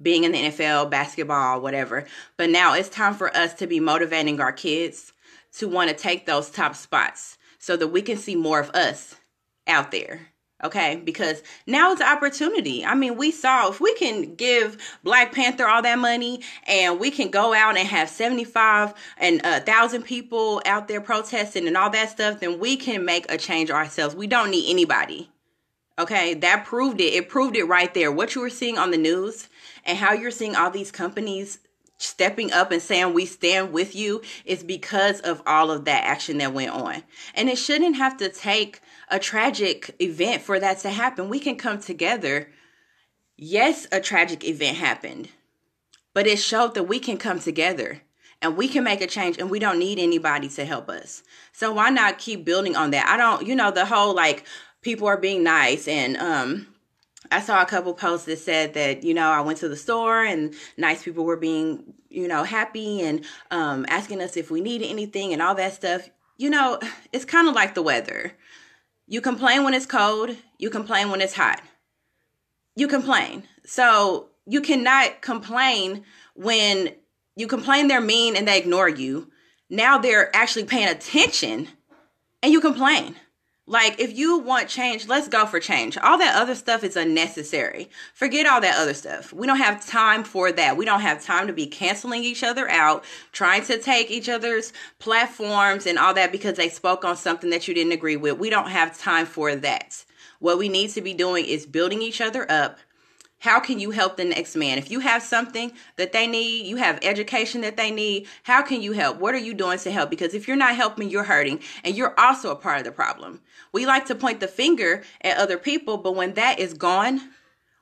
being 0.00 0.24
in 0.24 0.32
the 0.32 0.38
NFL, 0.38 0.90
basketball, 0.90 1.60
whatever. 1.60 2.06
But 2.36 2.50
now 2.50 2.74
it's 2.74 2.88
time 2.88 3.14
for 3.14 3.34
us 3.36 3.54
to 3.54 3.66
be 3.66 3.80
motivating 3.80 4.40
our 4.40 4.52
kids 4.52 5.12
to 5.58 5.68
want 5.68 5.90
to 5.90 5.96
take 5.96 6.26
those 6.26 6.50
top 6.50 6.74
spots 6.74 7.38
so 7.58 7.76
that 7.76 7.88
we 7.88 8.02
can 8.02 8.16
see 8.16 8.36
more 8.36 8.60
of 8.60 8.70
us 8.70 9.16
out 9.66 9.90
there 9.90 10.30
okay? 10.62 11.00
Because 11.02 11.42
now 11.66 11.92
it's 11.92 12.02
opportunity. 12.02 12.84
I 12.84 12.94
mean 12.94 13.16
we 13.16 13.30
saw 13.30 13.68
if 13.68 13.80
we 13.80 13.94
can 13.94 14.34
give 14.34 14.76
black 15.02 15.32
panther 15.32 15.66
all 15.66 15.82
that 15.82 15.98
money 15.98 16.42
and 16.66 17.00
we 17.00 17.10
can 17.10 17.30
go 17.30 17.54
out 17.54 17.76
and 17.76 17.88
have 17.88 18.08
75 18.08 18.94
and 19.18 19.40
a 19.44 19.60
thousand 19.60 20.02
people 20.02 20.62
out 20.66 20.88
there 20.88 21.00
protesting 21.00 21.66
and 21.66 21.76
all 21.76 21.90
that 21.90 22.10
stuff 22.10 22.40
then 22.40 22.58
we 22.58 22.76
can 22.76 23.04
make 23.04 23.30
a 23.30 23.38
change 23.38 23.70
ourselves. 23.70 24.14
We 24.14 24.26
don't 24.26 24.50
need 24.50 24.70
anybody 24.70 25.30
okay? 25.98 26.32
That 26.32 26.64
proved 26.64 26.98
it. 26.98 27.12
It 27.12 27.28
proved 27.28 27.56
it 27.56 27.64
right 27.64 27.92
there. 27.92 28.10
What 28.10 28.34
you 28.34 28.40
were 28.40 28.48
seeing 28.48 28.78
on 28.78 28.90
the 28.90 28.96
news 28.96 29.49
and 29.84 29.98
how 29.98 30.12
you're 30.12 30.30
seeing 30.30 30.56
all 30.56 30.70
these 30.70 30.90
companies 30.90 31.58
stepping 31.98 32.50
up 32.52 32.72
and 32.72 32.80
saying 32.80 33.12
we 33.12 33.26
stand 33.26 33.72
with 33.72 33.94
you 33.94 34.22
is 34.46 34.62
because 34.62 35.20
of 35.20 35.42
all 35.46 35.70
of 35.70 35.84
that 35.84 36.02
action 36.04 36.38
that 36.38 36.54
went 36.54 36.70
on 36.70 37.02
and 37.34 37.48
it 37.48 37.58
shouldn't 37.58 37.96
have 37.96 38.16
to 38.16 38.28
take 38.30 38.80
a 39.08 39.18
tragic 39.18 39.94
event 40.00 40.40
for 40.40 40.58
that 40.58 40.78
to 40.78 40.90
happen. 40.90 41.28
We 41.28 41.40
can 41.40 41.56
come 41.56 41.80
together. 41.80 42.50
Yes, 43.36 43.86
a 43.92 44.00
tragic 44.00 44.44
event 44.44 44.76
happened, 44.76 45.28
but 46.14 46.26
it 46.26 46.38
showed 46.38 46.74
that 46.74 46.84
we 46.84 46.98
can 46.98 47.18
come 47.18 47.40
together 47.40 48.02
and 48.40 48.56
we 48.56 48.68
can 48.68 48.84
make 48.84 49.00
a 49.00 49.06
change 49.06 49.38
and 49.38 49.50
we 49.50 49.58
don't 49.58 49.78
need 49.78 49.98
anybody 49.98 50.48
to 50.48 50.64
help 50.64 50.88
us. 50.88 51.22
So 51.52 51.72
why 51.72 51.90
not 51.90 52.18
keep 52.18 52.44
building 52.44 52.76
on 52.76 52.92
that? 52.92 53.06
I 53.08 53.16
don't, 53.16 53.46
you 53.46 53.54
know, 53.54 53.70
the 53.70 53.84
whole 53.84 54.14
like 54.14 54.44
people 54.80 55.06
are 55.06 55.18
being 55.18 55.42
nice 55.42 55.86
and 55.86 56.16
um 56.16 56.66
I 57.30 57.40
saw 57.40 57.62
a 57.62 57.66
couple 57.66 57.94
posts 57.94 58.26
that 58.26 58.38
said 58.38 58.74
that, 58.74 59.04
you 59.04 59.14
know, 59.14 59.30
I 59.30 59.40
went 59.40 59.58
to 59.58 59.68
the 59.68 59.76
store 59.76 60.24
and 60.24 60.54
nice 60.76 61.02
people 61.04 61.24
were 61.24 61.36
being, 61.36 61.94
you 62.08 62.26
know, 62.26 62.44
happy 62.44 63.02
and 63.02 63.24
um 63.50 63.86
asking 63.88 64.20
us 64.20 64.36
if 64.36 64.50
we 64.50 64.60
needed 64.60 64.88
anything 64.88 65.32
and 65.32 65.40
all 65.40 65.54
that 65.54 65.74
stuff. 65.74 66.08
You 66.36 66.50
know, 66.50 66.78
it's 67.12 67.24
kind 67.24 67.48
of 67.48 67.54
like 67.54 67.74
the 67.74 67.82
weather. 67.82 68.32
You 69.06 69.20
complain 69.20 69.64
when 69.64 69.74
it's 69.74 69.86
cold, 69.86 70.36
you 70.58 70.70
complain 70.70 71.10
when 71.10 71.20
it's 71.20 71.34
hot. 71.34 71.60
You 72.76 72.86
complain. 72.86 73.44
So 73.64 74.30
you 74.46 74.60
cannot 74.60 75.20
complain 75.20 76.04
when 76.34 76.94
you 77.36 77.46
complain 77.46 77.88
they're 77.88 78.00
mean 78.00 78.36
and 78.36 78.46
they 78.46 78.58
ignore 78.58 78.88
you. 78.88 79.30
Now 79.68 79.98
they're 79.98 80.34
actually 80.34 80.64
paying 80.64 80.88
attention 80.88 81.68
and 82.42 82.52
you 82.52 82.60
complain. 82.60 83.16
Like, 83.70 84.00
if 84.00 84.18
you 84.18 84.40
want 84.40 84.68
change, 84.68 85.06
let's 85.06 85.28
go 85.28 85.46
for 85.46 85.60
change. 85.60 85.96
All 85.96 86.18
that 86.18 86.34
other 86.34 86.56
stuff 86.56 86.82
is 86.82 86.96
unnecessary. 86.96 87.88
Forget 88.14 88.44
all 88.44 88.60
that 88.60 88.76
other 88.76 88.94
stuff. 88.94 89.32
We 89.32 89.46
don't 89.46 89.58
have 89.58 89.86
time 89.86 90.24
for 90.24 90.50
that. 90.50 90.76
We 90.76 90.84
don't 90.84 91.02
have 91.02 91.22
time 91.22 91.46
to 91.46 91.52
be 91.52 91.68
canceling 91.68 92.24
each 92.24 92.42
other 92.42 92.68
out, 92.68 93.04
trying 93.30 93.62
to 93.66 93.78
take 93.78 94.10
each 94.10 94.28
other's 94.28 94.72
platforms 94.98 95.86
and 95.86 96.00
all 96.00 96.12
that 96.14 96.32
because 96.32 96.56
they 96.56 96.68
spoke 96.68 97.04
on 97.04 97.16
something 97.16 97.50
that 97.50 97.68
you 97.68 97.74
didn't 97.74 97.92
agree 97.92 98.16
with. 98.16 98.40
We 98.40 98.50
don't 98.50 98.70
have 98.70 98.98
time 98.98 99.24
for 99.24 99.54
that. 99.54 100.04
What 100.40 100.58
we 100.58 100.68
need 100.68 100.90
to 100.90 101.00
be 101.00 101.14
doing 101.14 101.44
is 101.44 101.64
building 101.64 102.02
each 102.02 102.20
other 102.20 102.50
up 102.50 102.80
how 103.40 103.58
can 103.58 103.80
you 103.80 103.90
help 103.90 104.16
the 104.16 104.24
next 104.24 104.54
man? 104.54 104.76
If 104.76 104.90
you 104.90 105.00
have 105.00 105.22
something 105.22 105.72
that 105.96 106.12
they 106.12 106.26
need, 106.26 106.66
you 106.66 106.76
have 106.76 106.98
education 107.02 107.62
that 107.62 107.76
they 107.76 107.90
need, 107.90 108.28
how 108.42 108.62
can 108.62 108.82
you 108.82 108.92
help? 108.92 109.18
What 109.18 109.34
are 109.34 109.38
you 109.38 109.54
doing 109.54 109.78
to 109.78 109.90
help? 109.90 110.10
Because 110.10 110.34
if 110.34 110.46
you're 110.46 110.58
not 110.58 110.76
helping, 110.76 111.08
you're 111.08 111.24
hurting 111.24 111.60
and 111.82 111.96
you're 111.96 112.18
also 112.20 112.50
a 112.50 112.56
part 112.56 112.78
of 112.78 112.84
the 112.84 112.92
problem. 112.92 113.40
We 113.72 113.86
like 113.86 114.04
to 114.06 114.14
point 114.14 114.40
the 114.40 114.48
finger 114.48 115.02
at 115.22 115.38
other 115.38 115.56
people, 115.56 115.96
but 115.96 116.14
when 116.14 116.34
that 116.34 116.58
is 116.58 116.74
gone, 116.74 117.30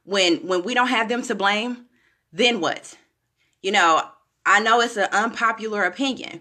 when 0.05 0.47
when 0.47 0.63
we 0.63 0.75
don't 0.75 0.89
have 0.89 1.09
them 1.09 1.23
to 1.23 1.35
blame, 1.35 1.87
then 2.33 2.61
what? 2.61 2.97
You 3.61 3.73
know, 3.73 4.03
I 4.47 4.61
know 4.61 4.81
it's 4.81 4.97
an 4.97 5.09
unpopular 5.13 5.83
opinion 5.83 6.41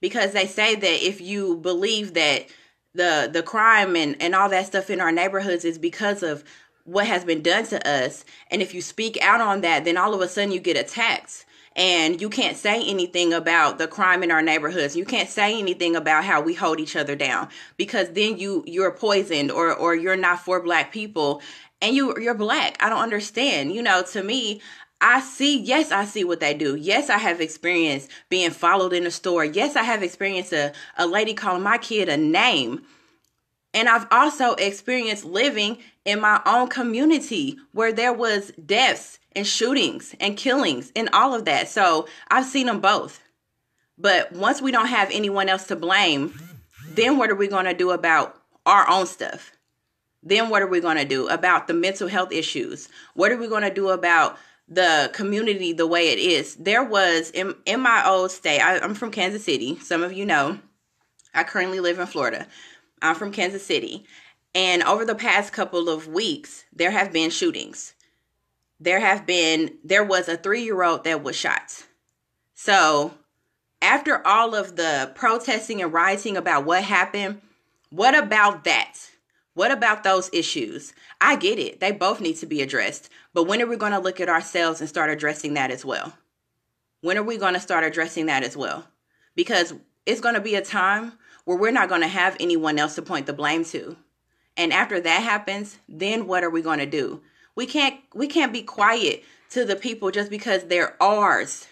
because 0.00 0.32
they 0.32 0.46
say 0.46 0.74
that 0.74 1.06
if 1.06 1.22
you 1.22 1.56
believe 1.56 2.12
that 2.14 2.46
the 2.94 3.30
the 3.32 3.42
crime 3.42 3.96
and 3.96 4.14
and 4.20 4.34
all 4.34 4.50
that 4.50 4.66
stuff 4.66 4.90
in 4.90 5.00
our 5.00 5.12
neighborhoods 5.12 5.64
is 5.64 5.78
because 5.78 6.22
of 6.22 6.44
what 6.88 7.06
has 7.06 7.24
been 7.24 7.42
done 7.42 7.66
to 7.66 7.88
us. 7.88 8.24
And 8.50 8.62
if 8.62 8.74
you 8.74 8.80
speak 8.80 9.18
out 9.22 9.40
on 9.40 9.60
that 9.60 9.84
then 9.84 9.96
all 9.96 10.14
of 10.14 10.20
a 10.20 10.28
sudden 10.28 10.52
you 10.52 10.60
get 10.60 10.76
attacked. 10.76 11.44
And 11.76 12.20
you 12.20 12.28
can't 12.28 12.56
say 12.56 12.82
anything 12.88 13.32
about 13.32 13.78
the 13.78 13.86
crime 13.86 14.24
in 14.24 14.32
our 14.32 14.42
neighborhoods. 14.42 14.96
You 14.96 15.04
can't 15.04 15.28
say 15.28 15.56
anything 15.56 15.94
about 15.94 16.24
how 16.24 16.40
we 16.40 16.54
hold 16.54 16.80
each 16.80 16.96
other 16.96 17.14
down 17.14 17.48
because 17.76 18.10
then 18.12 18.36
you 18.36 18.64
you're 18.66 18.90
poisoned 18.90 19.52
or 19.52 19.72
or 19.72 19.94
you're 19.94 20.16
not 20.16 20.40
for 20.40 20.60
black 20.60 20.90
people 20.90 21.40
and 21.80 21.94
you 21.94 22.18
you're 22.18 22.34
black. 22.34 22.76
I 22.80 22.88
don't 22.88 23.02
understand. 23.02 23.72
You 23.72 23.82
know 23.82 24.02
to 24.12 24.22
me 24.24 24.60
I 25.00 25.20
see, 25.20 25.60
yes, 25.60 25.92
I 25.92 26.04
see 26.04 26.24
what 26.24 26.40
they 26.40 26.54
do. 26.54 26.74
Yes, 26.74 27.08
I 27.08 27.18
have 27.18 27.40
experienced 27.40 28.10
being 28.28 28.50
followed 28.50 28.92
in 28.92 29.06
a 29.06 29.12
store. 29.12 29.44
Yes, 29.44 29.76
I 29.76 29.84
have 29.84 30.02
experienced 30.02 30.52
a, 30.52 30.72
a 30.96 31.06
lady 31.06 31.34
calling 31.34 31.62
my 31.62 31.78
kid 31.78 32.08
a 32.08 32.16
name 32.16 32.82
and 33.74 33.88
I've 33.88 34.06
also 34.10 34.54
experienced 34.54 35.24
living 35.24 35.78
in 36.04 36.20
my 36.20 36.40
own 36.46 36.68
community 36.68 37.58
where 37.72 37.92
there 37.92 38.12
was 38.12 38.50
deaths 38.64 39.18
and 39.36 39.46
shootings 39.46 40.14
and 40.20 40.36
killings 40.36 40.90
and 40.96 41.08
all 41.12 41.34
of 41.34 41.44
that. 41.44 41.68
So 41.68 42.08
I've 42.28 42.46
seen 42.46 42.66
them 42.66 42.80
both. 42.80 43.20
But 43.98 44.32
once 44.32 44.62
we 44.62 44.72
don't 44.72 44.86
have 44.86 45.10
anyone 45.12 45.48
else 45.48 45.66
to 45.66 45.76
blame, 45.76 46.40
then 46.88 47.18
what 47.18 47.30
are 47.30 47.34
we 47.34 47.48
going 47.48 47.66
to 47.66 47.74
do 47.74 47.90
about 47.90 48.36
our 48.64 48.88
own 48.88 49.06
stuff? 49.06 49.52
Then 50.22 50.48
what 50.50 50.62
are 50.62 50.66
we 50.66 50.80
going 50.80 50.96
to 50.96 51.04
do 51.04 51.28
about 51.28 51.66
the 51.66 51.74
mental 51.74 52.08
health 52.08 52.32
issues? 52.32 52.88
What 53.14 53.32
are 53.32 53.36
we 53.36 53.48
going 53.48 53.62
to 53.62 53.72
do 53.72 53.90
about 53.90 54.38
the 54.66 55.10
community 55.14 55.72
the 55.72 55.86
way 55.86 56.08
it 56.08 56.18
is? 56.18 56.54
There 56.56 56.84
was 56.84 57.30
in, 57.30 57.54
in 57.66 57.80
my 57.80 58.06
old 58.06 58.30
state, 58.30 58.60
I, 58.60 58.78
I'm 58.78 58.94
from 58.94 59.10
Kansas 59.10 59.44
City. 59.44 59.78
Some 59.80 60.02
of 60.02 60.12
you 60.12 60.24
know. 60.24 60.58
I 61.34 61.44
currently 61.44 61.78
live 61.78 61.98
in 61.98 62.06
Florida. 62.06 62.46
I'm 63.02 63.14
from 63.14 63.32
Kansas 63.32 63.64
City. 63.64 64.04
And 64.54 64.82
over 64.82 65.04
the 65.04 65.14
past 65.14 65.52
couple 65.52 65.88
of 65.88 66.08
weeks, 66.08 66.64
there 66.72 66.90
have 66.90 67.12
been 67.12 67.30
shootings. 67.30 67.94
There 68.80 69.00
have 69.00 69.26
been, 69.26 69.78
there 69.84 70.04
was 70.04 70.28
a 70.28 70.36
three 70.36 70.62
year 70.62 70.82
old 70.82 71.04
that 71.04 71.22
was 71.22 71.36
shot. 71.36 71.84
So, 72.54 73.14
after 73.80 74.26
all 74.26 74.54
of 74.54 74.76
the 74.76 75.12
protesting 75.14 75.80
and 75.82 75.92
rioting 75.92 76.36
about 76.36 76.64
what 76.64 76.82
happened, 76.82 77.40
what 77.90 78.16
about 78.16 78.64
that? 78.64 78.96
What 79.54 79.70
about 79.70 80.04
those 80.04 80.30
issues? 80.32 80.92
I 81.20 81.36
get 81.36 81.58
it. 81.58 81.80
They 81.80 81.92
both 81.92 82.20
need 82.20 82.36
to 82.36 82.46
be 82.46 82.62
addressed. 82.62 83.08
But 83.34 83.44
when 83.44 83.60
are 83.60 83.66
we 83.66 83.76
going 83.76 83.92
to 83.92 83.98
look 83.98 84.20
at 84.20 84.28
ourselves 84.28 84.80
and 84.80 84.88
start 84.88 85.10
addressing 85.10 85.54
that 85.54 85.70
as 85.70 85.84
well? 85.84 86.12
When 87.00 87.18
are 87.18 87.22
we 87.22 87.38
going 87.38 87.54
to 87.54 87.60
start 87.60 87.84
addressing 87.84 88.26
that 88.26 88.42
as 88.42 88.56
well? 88.56 88.86
Because 89.34 89.74
it's 90.06 90.20
going 90.20 90.34
to 90.34 90.40
be 90.40 90.54
a 90.54 90.62
time 90.62 91.12
where 91.48 91.56
we're 91.56 91.70
not 91.70 91.88
going 91.88 92.02
to 92.02 92.08
have 92.08 92.36
anyone 92.40 92.78
else 92.78 92.94
to 92.94 93.00
point 93.00 93.24
the 93.24 93.32
blame 93.32 93.64
to. 93.64 93.96
And 94.58 94.70
after 94.70 95.00
that 95.00 95.22
happens, 95.22 95.78
then 95.88 96.26
what 96.26 96.44
are 96.44 96.50
we 96.50 96.60
going 96.60 96.78
to 96.78 96.84
do? 96.84 97.22
We 97.54 97.64
can't 97.64 97.98
we 98.12 98.26
can't 98.26 98.52
be 98.52 98.60
quiet 98.60 99.24
to 99.52 99.64
the 99.64 99.74
people 99.74 100.10
just 100.10 100.28
because 100.28 100.64
they're 100.64 101.02
ours. 101.02 101.66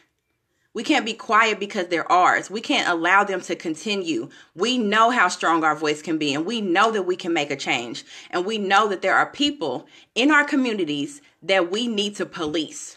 We 0.72 0.82
can't 0.82 1.04
be 1.04 1.12
quiet 1.12 1.60
because 1.60 1.88
they're 1.88 2.10
ours. 2.10 2.50
We 2.50 2.62
can't 2.62 2.88
allow 2.88 3.24
them 3.24 3.42
to 3.42 3.54
continue. 3.54 4.30
We 4.54 4.78
know 4.78 5.10
how 5.10 5.28
strong 5.28 5.62
our 5.62 5.76
voice 5.76 6.00
can 6.00 6.16
be, 6.16 6.32
and 6.32 6.46
we 6.46 6.62
know 6.62 6.90
that 6.92 7.02
we 7.02 7.14
can 7.14 7.34
make 7.34 7.50
a 7.50 7.56
change. 7.56 8.06
And 8.30 8.46
we 8.46 8.56
know 8.56 8.88
that 8.88 9.02
there 9.02 9.14
are 9.14 9.30
people 9.30 9.86
in 10.14 10.30
our 10.30 10.44
communities 10.44 11.20
that 11.42 11.70
we 11.70 11.86
need 11.86 12.16
to 12.16 12.24
police. 12.24 12.96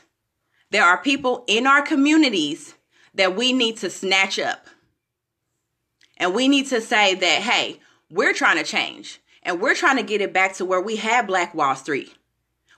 There 0.72 0.86
are 0.86 0.98
people 0.98 1.44
in 1.46 1.68
our 1.68 1.82
communities 1.82 2.76
that 3.16 3.36
we 3.36 3.52
need 3.52 3.76
to 3.78 3.90
snatch 3.90 4.40
up. 4.40 4.68
And 6.20 6.34
we 6.34 6.48
need 6.48 6.68
to 6.68 6.82
say 6.82 7.16
that, 7.16 7.42
hey, 7.42 7.80
we're 8.12 8.34
trying 8.34 8.58
to 8.58 8.64
change 8.64 9.22
and 9.44 9.62
we're 9.62 9.76
trying 9.76 9.98
to 9.98 10.04
get 10.04 10.22
it 10.22 10.34
back 10.34 10.54
to 10.56 10.66
where 10.66 10.82
we 10.82 10.98
had 10.98 11.28
Black 11.28 11.56
Wall 11.56 11.76
Street. 11.76 12.14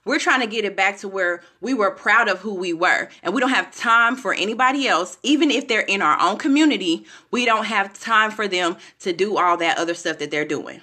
We're 0.04 0.20
trying 0.20 0.42
to 0.42 0.48
get 0.48 0.66
it 0.66 0.76
back 0.76 0.98
to 1.00 1.08
where 1.08 1.44
we 1.60 1.74
were 1.74 1.92
proud 1.92 2.28
of 2.28 2.40
who 2.40 2.56
we 2.56 2.74
were. 2.74 3.10
And 3.22 3.34
we 3.34 3.42
don't 3.42 3.52
have 3.52 3.76
time 3.76 4.16
for 4.16 4.34
anybody 4.34 4.88
else, 4.88 5.18
even 5.22 5.52
if 5.52 5.68
they're 5.68 5.82
in 5.82 6.02
our 6.02 6.20
own 6.20 6.38
community, 6.38 7.06
we 7.30 7.46
don't 7.46 7.66
have 7.66 8.00
time 8.00 8.32
for 8.32 8.48
them 8.48 8.78
to 9.02 9.14
do 9.14 9.38
all 9.38 9.58
that 9.58 9.78
other 9.78 9.94
stuff 9.94 10.18
that 10.18 10.32
they're 10.32 10.46
doing. 10.46 10.82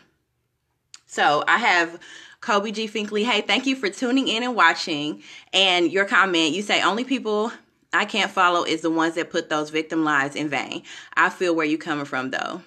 So 1.07 1.43
I 1.49 1.59
have 1.59 1.99
Kobe 2.41 2.71
G. 2.71 2.87
Finkley, 2.87 3.25
hey, 3.25 3.41
thank 3.41 3.67
you 3.67 3.75
for 3.75 3.89
tuning 3.89 4.29
in 4.29 4.45
and 4.45 4.55
watching. 4.55 5.23
And 5.53 5.91
your 5.91 6.05
comment, 6.05 6.55
you 6.55 6.63
say, 6.63 6.81
only 6.83 7.03
people 7.03 7.51
I 7.93 8.05
can't 8.05 8.31
follow 8.31 8.65
is 8.65 8.83
the 8.83 8.91
ones 8.91 9.15
that 9.15 9.31
put 9.31 9.49
those 9.49 9.71
victim 9.71 10.05
lives 10.05 10.37
in 10.37 10.49
vain. 10.49 10.83
I 11.17 11.31
feel 11.31 11.55
where 11.55 11.67
you're 11.67 11.79
coming 11.79 12.05
from 12.05 12.31
though. 12.31 12.63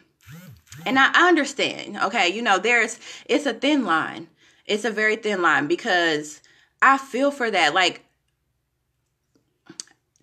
And 0.86 0.98
I, 0.98 1.12
I 1.14 1.28
understand, 1.28 1.98
okay, 2.06 2.30
you 2.30 2.42
know, 2.42 2.58
there's, 2.58 3.00
it's 3.26 3.46
a 3.46 3.54
thin 3.54 3.86
line. 3.86 4.28
It's 4.66 4.86
a 4.86 4.92
very 4.92 5.16
thin 5.16 5.42
line 5.42 5.68
because 5.68 6.42
I 6.82 6.98
feel 6.98 7.30
for 7.30 7.52
that. 7.52 7.74
Like, 7.74 8.04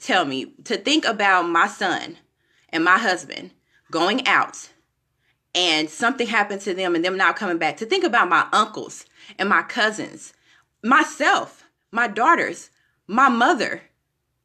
tell 0.00 0.24
me 0.24 0.52
to 0.64 0.76
think 0.76 1.04
about 1.04 1.42
my 1.42 1.68
son 1.68 2.16
and 2.70 2.82
my 2.82 2.98
husband 2.98 3.50
going 3.90 4.26
out 4.26 4.70
and 5.54 5.88
something 5.88 6.26
happened 6.26 6.60
to 6.62 6.74
them 6.74 6.94
and 6.94 7.04
them 7.04 7.16
not 7.16 7.36
coming 7.36 7.58
back. 7.58 7.76
To 7.78 7.86
think 7.86 8.04
about 8.04 8.28
my 8.28 8.46
uncles 8.52 9.06
and 9.38 9.48
my 9.48 9.62
cousins, 9.62 10.32
myself, 10.82 11.64
my 11.90 12.06
daughters, 12.08 12.70
my 13.06 13.28
mother. 13.28 13.82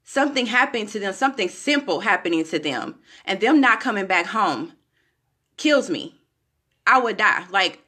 Something 0.03 0.47
happening 0.47 0.87
to 0.87 0.99
them, 0.99 1.13
something 1.13 1.49
simple 1.49 2.01
happening 2.01 2.43
to 2.45 2.59
them, 2.59 2.95
and 3.25 3.39
them 3.39 3.61
not 3.61 3.79
coming 3.79 4.05
back 4.05 4.27
home 4.27 4.73
kills 5.57 5.89
me. 5.89 6.19
I 6.85 6.99
would 6.99 7.17
die. 7.17 7.45
Like, 7.49 7.79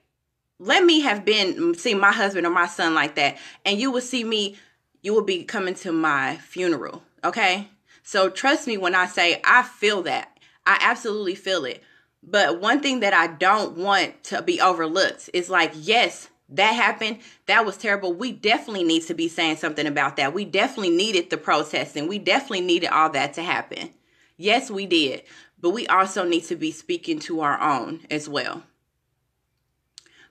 let 0.60 0.86
me 0.86 1.02
have 1.02 1.26
been 1.26 1.56
mm, 1.56 1.76
see 1.76 1.94
my 1.94 2.14
husband 2.14 2.48
or 2.48 2.52
my 2.52 2.68
son 2.68 2.94
like 2.94 3.16
that, 3.16 3.38
and 3.66 3.80
you 3.80 3.92
will 3.92 4.02
see 4.02 4.24
me, 4.24 4.56
you 5.02 5.14
will 5.14 5.24
be 5.24 5.44
coming 5.44 5.76
to 5.76 5.92
my 5.92 6.38
funeral. 6.38 7.04
Okay? 7.24 7.68
So 8.04 8.30
trust 8.30 8.68
me 8.68 8.78
when 8.78 8.96
I 8.96 9.08
say 9.08 9.42
I 9.44 9.64
feel 9.64 10.04
that. 10.04 10.32
I 10.66 10.78
absolutely 10.82 11.36
feel 11.36 11.66
it. 11.66 11.84
But 12.24 12.60
one 12.60 12.80
thing 12.80 13.02
that 13.02 13.14
I 13.14 13.28
don't 13.28 13.78
want 13.78 14.24
to 14.26 14.42
be 14.42 14.60
overlooked 14.60 15.30
is 15.34 15.50
like, 15.50 15.74
yes, 15.76 16.30
that 16.50 16.74
happened. 16.74 17.20
That 17.48 17.66
was 17.66 17.78
terrible. 17.78 18.14
We 18.14 18.32
definitely 18.32 18.84
need 18.84 19.04
to 19.04 19.14
be 19.14 19.28
saying 19.28 19.58
something 19.58 19.88
about 19.88 20.18
that. 20.18 20.34
We 20.34 20.46
definitely 20.46 20.96
needed 20.96 21.30
the 21.30 21.38
protesting. 21.38 22.08
We 22.08 22.20
definitely 22.20 22.62
needed 22.62 22.90
all 22.90 23.10
that 23.12 23.34
to 23.34 23.44
happen. 23.44 23.90
Yes, 24.38 24.70
we 24.70 24.86
did. 24.86 25.24
But 25.60 25.72
we 25.72 25.88
also 25.88 26.24
need 26.24 26.44
to 26.46 26.56
be 26.56 26.72
speaking 26.72 27.20
to 27.22 27.42
our 27.42 27.60
own 27.60 28.02
as 28.12 28.30
well. 28.30 28.64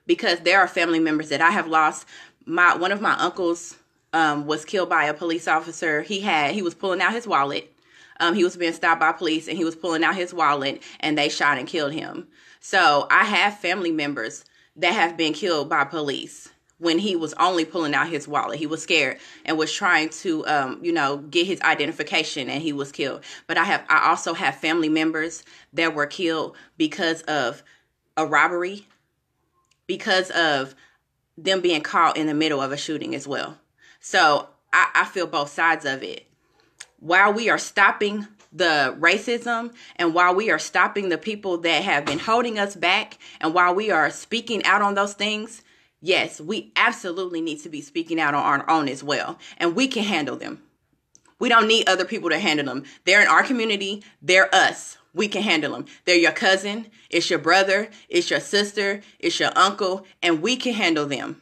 Because 0.07 0.41
there 0.41 0.59
are 0.59 0.67
family 0.67 0.99
members 0.99 1.29
that 1.29 1.41
I 1.41 1.51
have 1.51 1.67
lost. 1.67 2.07
My 2.45 2.75
one 2.75 2.91
of 2.91 3.01
my 3.01 3.13
uncles 3.13 3.75
um, 4.13 4.45
was 4.45 4.63
killed 4.63 4.87
by 4.87 5.05
a 5.05 5.13
police 5.13 5.47
officer. 5.47 6.03
He 6.03 6.21
had 6.21 6.53
he 6.53 6.61
was 6.61 6.75
pulling 6.75 7.01
out 7.01 7.11
his 7.11 7.27
wallet. 7.27 7.73
Um, 8.19 8.33
he 8.33 8.43
was 8.43 8.55
being 8.55 8.71
stopped 8.71 9.01
by 9.01 9.11
police 9.11 9.47
and 9.49 9.57
he 9.57 9.65
was 9.65 9.75
pulling 9.75 10.03
out 10.03 10.15
his 10.15 10.33
wallet 10.33 10.81
and 11.01 11.17
they 11.17 11.27
shot 11.27 11.57
and 11.57 11.67
killed 11.67 11.91
him. 11.91 12.27
So 12.61 13.07
I 13.11 13.25
have 13.25 13.59
family 13.59 13.91
members 13.91 14.45
that 14.75 14.93
have 14.93 15.17
been 15.17 15.33
killed 15.33 15.69
by 15.69 15.83
police 15.83 16.49
when 16.77 16.99
he 16.99 17.15
was 17.15 17.33
only 17.35 17.63
pulling 17.63 17.93
out 17.93 18.09
his 18.09 18.27
wallet. 18.27 18.59
He 18.59 18.67
was 18.67 18.83
scared 18.83 19.17
and 19.45 19.57
was 19.57 19.71
trying 19.71 20.09
to, 20.09 20.45
um, 20.47 20.79
you 20.83 20.91
know, 20.91 21.17
get 21.17 21.47
his 21.47 21.61
identification, 21.61 22.49
and 22.49 22.61
he 22.61 22.73
was 22.73 22.91
killed. 22.91 23.23
But 23.47 23.57
I 23.57 23.63
have, 23.63 23.85
I 23.89 24.09
also 24.09 24.33
have 24.33 24.55
family 24.55 24.89
members 24.89 25.43
that 25.73 25.95
were 25.95 26.05
killed 26.07 26.55
because 26.77 27.21
of 27.23 27.63
a 28.17 28.25
robbery, 28.25 28.87
because 29.87 30.29
of 30.31 30.75
them 31.37 31.61
being 31.61 31.81
caught 31.81 32.17
in 32.17 32.27
the 32.27 32.33
middle 32.33 32.61
of 32.61 32.71
a 32.71 32.77
shooting 32.77 33.15
as 33.15 33.27
well. 33.27 33.57
So 33.99 34.49
I, 34.73 34.89
I 34.95 35.05
feel 35.05 35.27
both 35.27 35.49
sides 35.49 35.85
of 35.85 36.03
it. 36.03 36.27
While 36.99 37.33
we 37.33 37.49
are 37.49 37.57
stopping 37.57 38.27
the 38.55 38.95
racism 38.99 39.73
and 39.97 40.13
while 40.13 40.33
we 40.33 40.49
are 40.49 40.59
stopping 40.59 41.09
the 41.09 41.17
people 41.17 41.57
that 41.59 41.83
have 41.83 42.05
been 42.05 42.19
holding 42.19 42.57
us 42.57 42.75
back 42.75 43.17
and 43.41 43.53
while 43.53 43.75
we 43.75 43.91
are 43.91 44.09
speaking 44.09 44.63
out 44.63 44.81
on 44.81 44.95
those 44.95 45.13
things, 45.13 45.61
yes, 46.01 46.39
we 46.39 46.71
absolutely 46.75 47.41
need 47.41 47.59
to 47.59 47.69
be 47.69 47.81
speaking 47.81 48.19
out 48.19 48.33
on 48.33 48.61
our 48.61 48.69
own 48.69 48.87
as 48.87 49.03
well. 49.03 49.37
And 49.57 49.75
we 49.75 49.87
can 49.87 50.03
handle 50.03 50.37
them. 50.37 50.61
We 51.37 51.49
don't 51.49 51.67
need 51.67 51.89
other 51.89 52.05
people 52.05 52.29
to 52.29 52.39
handle 52.39 52.65
them. 52.65 52.85
They're 53.03 53.21
in 53.21 53.27
our 53.27 53.43
community, 53.43 54.03
they're 54.21 54.53
us. 54.55 54.97
We 55.13 55.27
can 55.27 55.43
handle 55.43 55.73
them. 55.73 55.85
They're 56.05 56.15
your 56.15 56.31
cousin, 56.31 56.87
it's 57.09 57.29
your 57.29 57.39
brother, 57.39 57.89
it's 58.09 58.29
your 58.29 58.39
sister, 58.39 59.01
it's 59.19 59.39
your 59.39 59.51
uncle, 59.55 60.05
and 60.21 60.41
we 60.41 60.55
can 60.55 60.73
handle 60.73 61.05
them. 61.05 61.41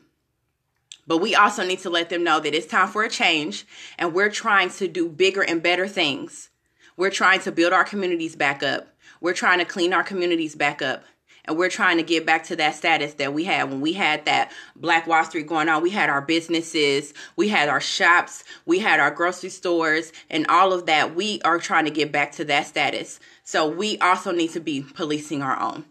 But 1.06 1.18
we 1.18 1.36
also 1.36 1.66
need 1.66 1.80
to 1.80 1.90
let 1.90 2.10
them 2.10 2.24
know 2.24 2.40
that 2.40 2.54
it's 2.54 2.68
time 2.68 2.88
for 2.88 3.04
a 3.04 3.10
change 3.10 3.66
and 3.98 4.14
we're 4.14 4.30
trying 4.30 4.70
to 4.72 4.88
do 4.88 5.10
bigger 5.10 5.44
and 5.44 5.62
better 5.62 5.88
things. 5.88 6.50
We're 6.98 7.10
trying 7.10 7.42
to 7.42 7.52
build 7.52 7.74
our 7.74 7.84
communities 7.84 8.36
back 8.36 8.64
up. 8.64 8.88
We're 9.22 9.34
trying 9.34 9.60
to 9.60 9.66
clean 9.66 9.94
our 9.94 10.04
communities 10.04 10.56
back 10.56 10.82
up. 10.82 11.04
And 11.46 11.58
we're 11.58 11.70
trying 11.70 11.98
to 11.98 12.04
get 12.04 12.26
back 12.26 12.46
to 12.46 12.56
that 12.56 12.76
status 12.76 13.16
that 13.16 13.34
we 13.34 13.44
had 13.44 13.70
when 13.70 13.82
we 13.82 13.94
had 13.94 14.24
that 14.26 14.52
Black 14.78 15.08
Wall 15.08 15.26
Street 15.26 15.48
going 15.48 15.68
on. 15.68 15.84
We 15.84 15.90
had 15.90 16.10
our 16.10 16.22
businesses, 16.22 17.14
we 17.36 17.50
had 17.50 17.68
our 17.68 17.82
shops, 17.82 18.46
we 18.66 18.80
had 18.80 19.02
our 19.02 19.12
grocery 19.12 19.50
stores, 19.50 20.14
and 20.30 20.48
all 20.48 20.72
of 20.72 20.86
that. 20.86 21.16
We 21.16 21.42
are 21.44 21.60
trying 21.60 21.84
to 21.84 21.92
get 21.92 22.14
back 22.14 22.32
to 22.34 22.46
that 22.46 22.68
status. 22.68 23.20
So 23.44 23.68
we 23.68 23.98
also 23.98 24.32
need 24.32 24.52
to 24.52 24.62
be 24.62 24.84
policing 24.84 25.42
our 25.42 25.60
own. 25.60 25.84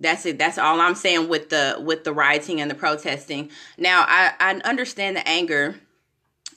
That's 0.00 0.26
it. 0.26 0.38
That's 0.38 0.58
all 0.58 0.80
I'm 0.80 0.94
saying 0.94 1.28
with 1.28 1.48
the 1.48 1.76
with 1.80 2.04
the 2.04 2.12
rioting 2.12 2.60
and 2.60 2.70
the 2.70 2.74
protesting. 2.74 3.50
Now 3.78 4.04
I, 4.06 4.32
I 4.38 4.54
understand 4.68 5.16
the 5.16 5.26
anger 5.26 5.76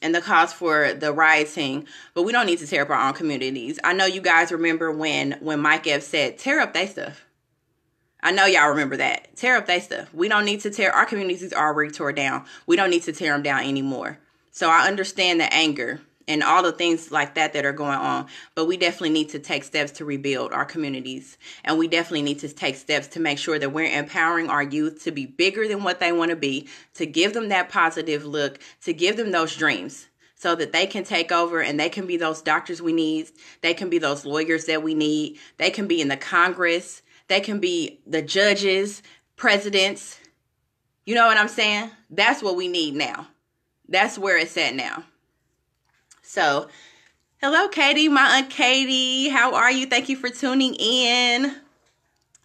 and 0.02 0.14
the 0.16 0.22
cause 0.22 0.52
for 0.54 0.94
the 0.94 1.14
rioting, 1.14 1.88
but 2.14 2.24
we 2.24 2.32
don't 2.32 2.46
need 2.46 2.60
to 2.60 2.68
tear 2.68 2.84
up 2.84 2.90
our 2.90 3.08
own 3.08 3.14
communities. 3.14 3.80
I 3.84 3.94
know 3.94 4.06
you 4.06 4.22
guys 4.22 4.52
remember 4.52 4.92
when 4.92 5.34
when 5.42 5.60
Mike 5.60 5.88
Epps 5.88 6.08
said, 6.08 6.38
tear 6.38 6.60
up 6.60 6.74
their 6.74 6.88
stuff. 6.88 7.26
I 8.24 8.32
know 8.32 8.46
y'all 8.46 8.70
remember 8.70 8.98
that. 8.98 9.36
Tear 9.36 9.58
up 9.58 9.66
their 9.66 9.82
stuff. 9.82 10.14
We 10.14 10.28
don't 10.28 10.46
need 10.46 10.62
to 10.62 10.70
tear 10.70 10.92
our 10.92 11.06
communities 11.06 11.54
are 11.54 11.68
already 11.68 11.92
tore 11.92 12.14
down. 12.14 12.46
We 12.68 12.76
don't 12.76 12.92
need 12.92 13.04
to 13.04 13.14
tear 13.14 13.34
them 13.34 13.42
down 13.42 13.62
anymore. 13.64 14.20
So 14.52 14.70
I 14.70 14.88
understand 14.88 15.40
the 15.40 15.52
anger 15.52 16.02
and 16.32 16.44
all 16.44 16.64
the 16.64 16.72
things 16.72 17.12
like 17.12 17.36
that 17.36 17.52
that 17.52 17.66
are 17.66 17.74
going 17.74 17.98
on. 17.98 18.26
But 18.56 18.66
we 18.66 18.78
definitely 18.78 19.10
need 19.10 19.30
to 19.30 19.40
take 19.40 19.66
steps 19.66 19.92
to 19.94 20.06
rebuild 20.06 20.54
our 20.54 20.64
communities. 20.64 21.38
And 21.66 21.78
we 21.78 21.90
definitely 21.90 22.22
need 22.22 22.40
to 22.40 22.48
take 22.48 22.78
steps 22.78 23.08
to 23.10 23.20
make 23.20 23.38
sure 23.38 23.60
that 23.60 23.74
we're 23.74 24.00
empowering 24.00 24.50
our 24.50 24.64
youth 24.64 25.04
to 25.04 25.12
be 25.12 25.26
bigger 25.26 25.68
than 25.68 25.84
what 25.84 26.00
they 26.00 26.14
want 26.14 26.30
to 26.30 26.38
be, 26.38 26.70
to 26.94 27.06
give 27.06 27.34
them 27.34 27.50
that 27.50 27.68
positive 27.68 28.24
look, 28.24 28.60
to 28.84 28.94
give 28.94 29.18
them 29.18 29.32
those 29.32 29.58
dreams 29.58 30.08
so 30.36 30.56
that 30.56 30.72
they 30.72 30.88
can 30.88 31.04
take 31.04 31.34
over 31.34 31.62
and 31.62 31.78
they 31.78 31.90
can 31.90 32.08
be 32.08 32.16
those 32.16 32.42
doctors 32.42 32.82
we 32.82 32.94
need. 32.94 33.30
They 33.60 33.74
can 33.74 33.90
be 33.90 33.98
those 33.98 34.26
lawyers 34.26 34.66
that 34.66 34.82
we 34.82 34.94
need. 34.94 35.38
They 35.58 35.70
can 35.70 35.86
be 35.86 36.00
in 36.00 36.08
the 36.08 36.18
Congress. 36.18 37.02
They 37.28 37.42
can 37.42 37.60
be 37.60 38.00
the 38.08 38.22
judges, 38.22 39.04
presidents. 39.36 40.18
You 41.06 41.16
know 41.16 41.28
what 41.28 41.38
I'm 41.38 41.50
saying? 41.50 41.92
That's 42.10 42.42
what 42.42 42.56
we 42.56 42.70
need 42.70 42.96
now. 42.96 43.28
That's 43.90 44.18
where 44.18 44.38
it's 44.38 44.56
at 44.56 44.76
now. 44.76 45.04
So, 46.34 46.70
hello, 47.42 47.68
Katie, 47.68 48.08
my 48.08 48.38
Aunt 48.38 48.50
Katie. 48.50 49.28
How 49.28 49.54
are 49.54 49.70
you? 49.70 49.86
Thank 49.86 50.08
you 50.08 50.16
for 50.16 50.30
tuning 50.30 50.76
in. 50.76 51.58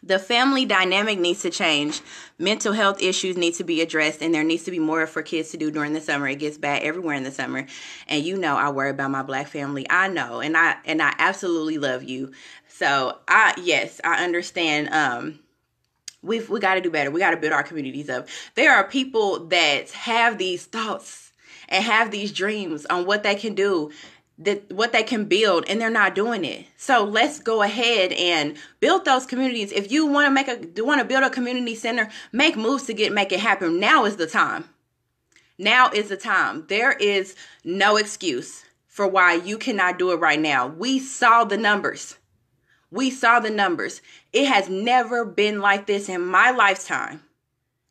The 0.03 0.19
family 0.19 0.65
dynamic 0.65 1.21
needs 1.21 1.43
to 1.43 1.51
change. 1.51 2.01
Mental 2.37 2.73
health 2.73 3.01
issues 3.01 3.37
need 3.37 3.55
to 3.55 3.63
be 3.63 3.81
addressed, 3.81 4.23
and 4.23 4.35
there 4.35 4.43
needs 4.43 4.65
to 4.65 4.73
be 4.73 4.81
more 4.81 5.07
for 5.07 5.23
kids 5.23 5.53
to 5.53 5.57
do 5.57 5.71
during 5.71 5.93
the 5.93 6.01
summer. 6.01 6.27
It 6.27 6.41
gets 6.41 6.59
bad 6.59 6.83
everywhere 6.83 7.15
in 7.15 7.23
the 7.23 7.31
summer, 7.31 7.65
and 8.09 8.25
you 8.25 8.37
know 8.37 8.57
I 8.57 8.71
worry 8.71 8.91
about 8.91 9.13
my 9.13 9.23
black 9.23 9.47
family. 9.47 9.87
I 9.89 10.09
know, 10.09 10.41
and 10.41 10.57
I 10.57 10.79
and 10.85 11.01
I 11.01 11.15
absolutely 11.21 11.79
love 11.79 12.03
you. 12.03 12.33
So 12.67 13.17
I 13.29 13.55
yes, 13.57 14.01
I 14.03 14.25
understand. 14.25 14.89
Um, 14.89 15.39
we've 16.23 16.51
we 16.51 16.59
got 16.59 16.75
to 16.75 16.81
do 16.81 16.91
better. 16.91 17.13
We 17.13 17.21
got 17.21 17.31
to 17.31 17.37
build 17.37 17.53
our 17.53 17.63
communities 17.63 18.11
up. 18.11 18.27
There 18.57 18.75
are 18.75 18.83
people 18.83 19.47
that 19.47 19.93
have 19.93 20.39
these 20.39 20.67
thoughts 20.67 21.26
and 21.69 21.85
have 21.85 22.11
these 22.11 22.33
dreams 22.33 22.87
on 22.87 23.07
what 23.07 23.23
they 23.23 23.35
can 23.35 23.55
do 23.55 23.91
that 24.39 24.71
what 24.71 24.93
they 24.93 25.03
can 25.03 25.25
build 25.25 25.65
and 25.67 25.81
they're 25.81 25.91
not 25.91 26.15
doing 26.15 26.45
it. 26.45 26.67
So 26.77 27.05
let's 27.05 27.39
go 27.39 27.63
ahead 27.63 28.13
and 28.13 28.57
build 28.81 29.05
those 29.05 29.27
communities. 29.27 29.73
If 29.73 29.91
you 29.91 30.07
want 30.07 30.27
to 30.27 30.31
make 30.31 30.49
a 30.49 30.83
want 30.83 31.01
to 31.01 31.07
build 31.07 31.25
a 31.25 31.31
community 31.31 31.75
center, 31.75 32.11
make 32.33 32.57
moves 32.57 32.85
to 32.85 32.95
get 32.95 33.13
make 33.13 33.33
it 33.33 33.41
happen. 33.41 33.81
Now 33.81 34.05
is 34.05 34.17
the 34.17 34.27
time. 34.27 34.65
Now 35.59 35.91
is 35.91 36.09
the 36.09 36.19
time. 36.19 36.67
There 36.69 36.93
is 36.93 37.35
no 37.65 37.97
excuse 37.97 38.65
for 38.87 39.07
why 39.07 39.35
you 39.35 39.57
cannot 39.57 39.99
do 39.99 40.11
it 40.13 40.17
right 40.17 40.41
now. 40.41 40.67
We 40.67 40.99
saw 40.99 41.45
the 41.45 41.57
numbers. 41.57 42.19
We 42.91 43.11
saw 43.11 43.41
the 43.41 43.51
numbers. 43.51 44.03
It 44.33 44.47
has 44.47 44.69
never 44.69 45.25
been 45.25 45.61
like 45.61 45.87
this 45.87 46.09
in 46.09 46.25
my 46.25 46.51
lifetime. 46.51 47.23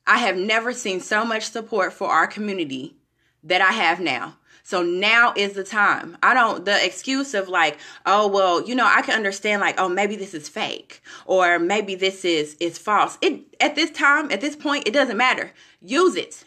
I 0.08 0.20
have 0.20 0.38
never 0.38 0.74
seen 0.74 1.00
so 1.00 1.26
much 1.26 1.50
support 1.50 1.92
for 1.92 2.10
our 2.10 2.28
community 2.28 2.96
that 3.46 3.62
I 3.62 3.72
have 3.72 4.00
now. 4.00 4.36
So 4.64 4.82
now 4.82 5.32
is 5.38 5.54
the 5.54 5.64
time. 5.64 6.18
I 6.24 6.34
don't, 6.34 6.66
the 6.66 6.84
excuse 6.84 7.36
of 7.36 7.48
like, 7.48 7.78
oh, 8.08 8.28
well, 8.28 8.68
you 8.68 8.74
know, 8.74 8.86
I 8.86 9.04
can 9.04 9.14
understand 9.14 9.62
like, 9.62 9.80
oh, 9.80 9.88
maybe 9.88 10.16
this 10.16 10.34
is 10.34 10.50
fake 10.50 11.04
or 11.28 11.60
maybe 11.60 11.94
this 11.94 12.26
is, 12.26 12.58
is 12.60 12.80
false. 12.80 13.20
It, 13.22 13.44
at 13.60 13.76
this 13.76 13.92
time, 13.92 14.32
at 14.32 14.42
this 14.42 14.56
point, 14.56 14.88
it 14.88 14.92
doesn't 14.92 15.18
matter. 15.18 15.52
Use 15.82 16.16
it. 16.16 16.44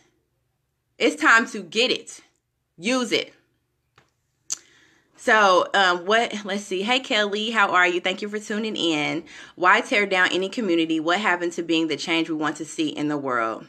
It's 0.98 1.14
time 1.14 1.46
to 1.50 1.62
get 1.62 1.92
it. 1.92 2.20
Use 2.76 3.12
it. 3.12 3.32
So, 5.14 5.68
um, 5.74 6.04
what, 6.04 6.44
let's 6.44 6.64
see. 6.64 6.82
Hey, 6.82 6.98
Kelly, 6.98 7.50
how 7.50 7.70
are 7.70 7.86
you? 7.86 8.00
Thank 8.00 8.20
you 8.20 8.28
for 8.28 8.40
tuning 8.40 8.76
in. 8.76 9.24
Why 9.54 9.80
tear 9.80 10.06
down 10.06 10.30
any 10.32 10.48
community? 10.48 10.98
What 10.98 11.20
happened 11.20 11.52
to 11.52 11.62
being 11.62 11.86
the 11.86 11.96
change 11.96 12.28
we 12.28 12.34
want 12.34 12.56
to 12.56 12.64
see 12.64 12.88
in 12.88 13.06
the 13.06 13.18
world? 13.18 13.66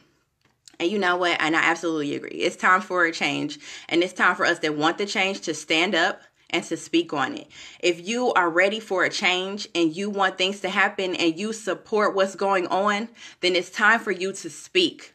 And 0.79 0.89
you 0.89 0.97
know 0.97 1.17
what? 1.17 1.39
And 1.41 1.55
I 1.55 1.63
absolutely 1.63 2.15
agree. 2.15 2.29
It's 2.29 2.55
time 2.55 2.81
for 2.81 3.05
a 3.05 3.11
change. 3.11 3.59
And 3.89 4.01
it's 4.01 4.13
time 4.13 4.35
for 4.35 4.45
us 4.45 4.59
that 4.59 4.77
want 4.77 4.97
the 4.97 5.05
change 5.05 5.41
to 5.41 5.53
stand 5.53 5.93
up 5.93 6.21
and 6.49 6.63
to 6.63 6.77
speak 6.77 7.13
on 7.13 7.35
it. 7.35 7.47
If 7.79 8.07
you 8.07 8.33
are 8.33 8.49
ready 8.49 8.79
for 8.79 9.03
a 9.03 9.09
change 9.09 9.67
and 9.75 9.95
you 9.95 10.09
want 10.09 10.37
things 10.37 10.61
to 10.61 10.69
happen 10.69 11.15
and 11.15 11.37
you 11.37 11.53
support 11.53 12.15
what's 12.15 12.35
going 12.35 12.67
on, 12.67 13.09
then 13.41 13.55
it's 13.55 13.69
time 13.69 13.99
for 13.99 14.11
you 14.11 14.31
to 14.33 14.49
speak. 14.49 15.13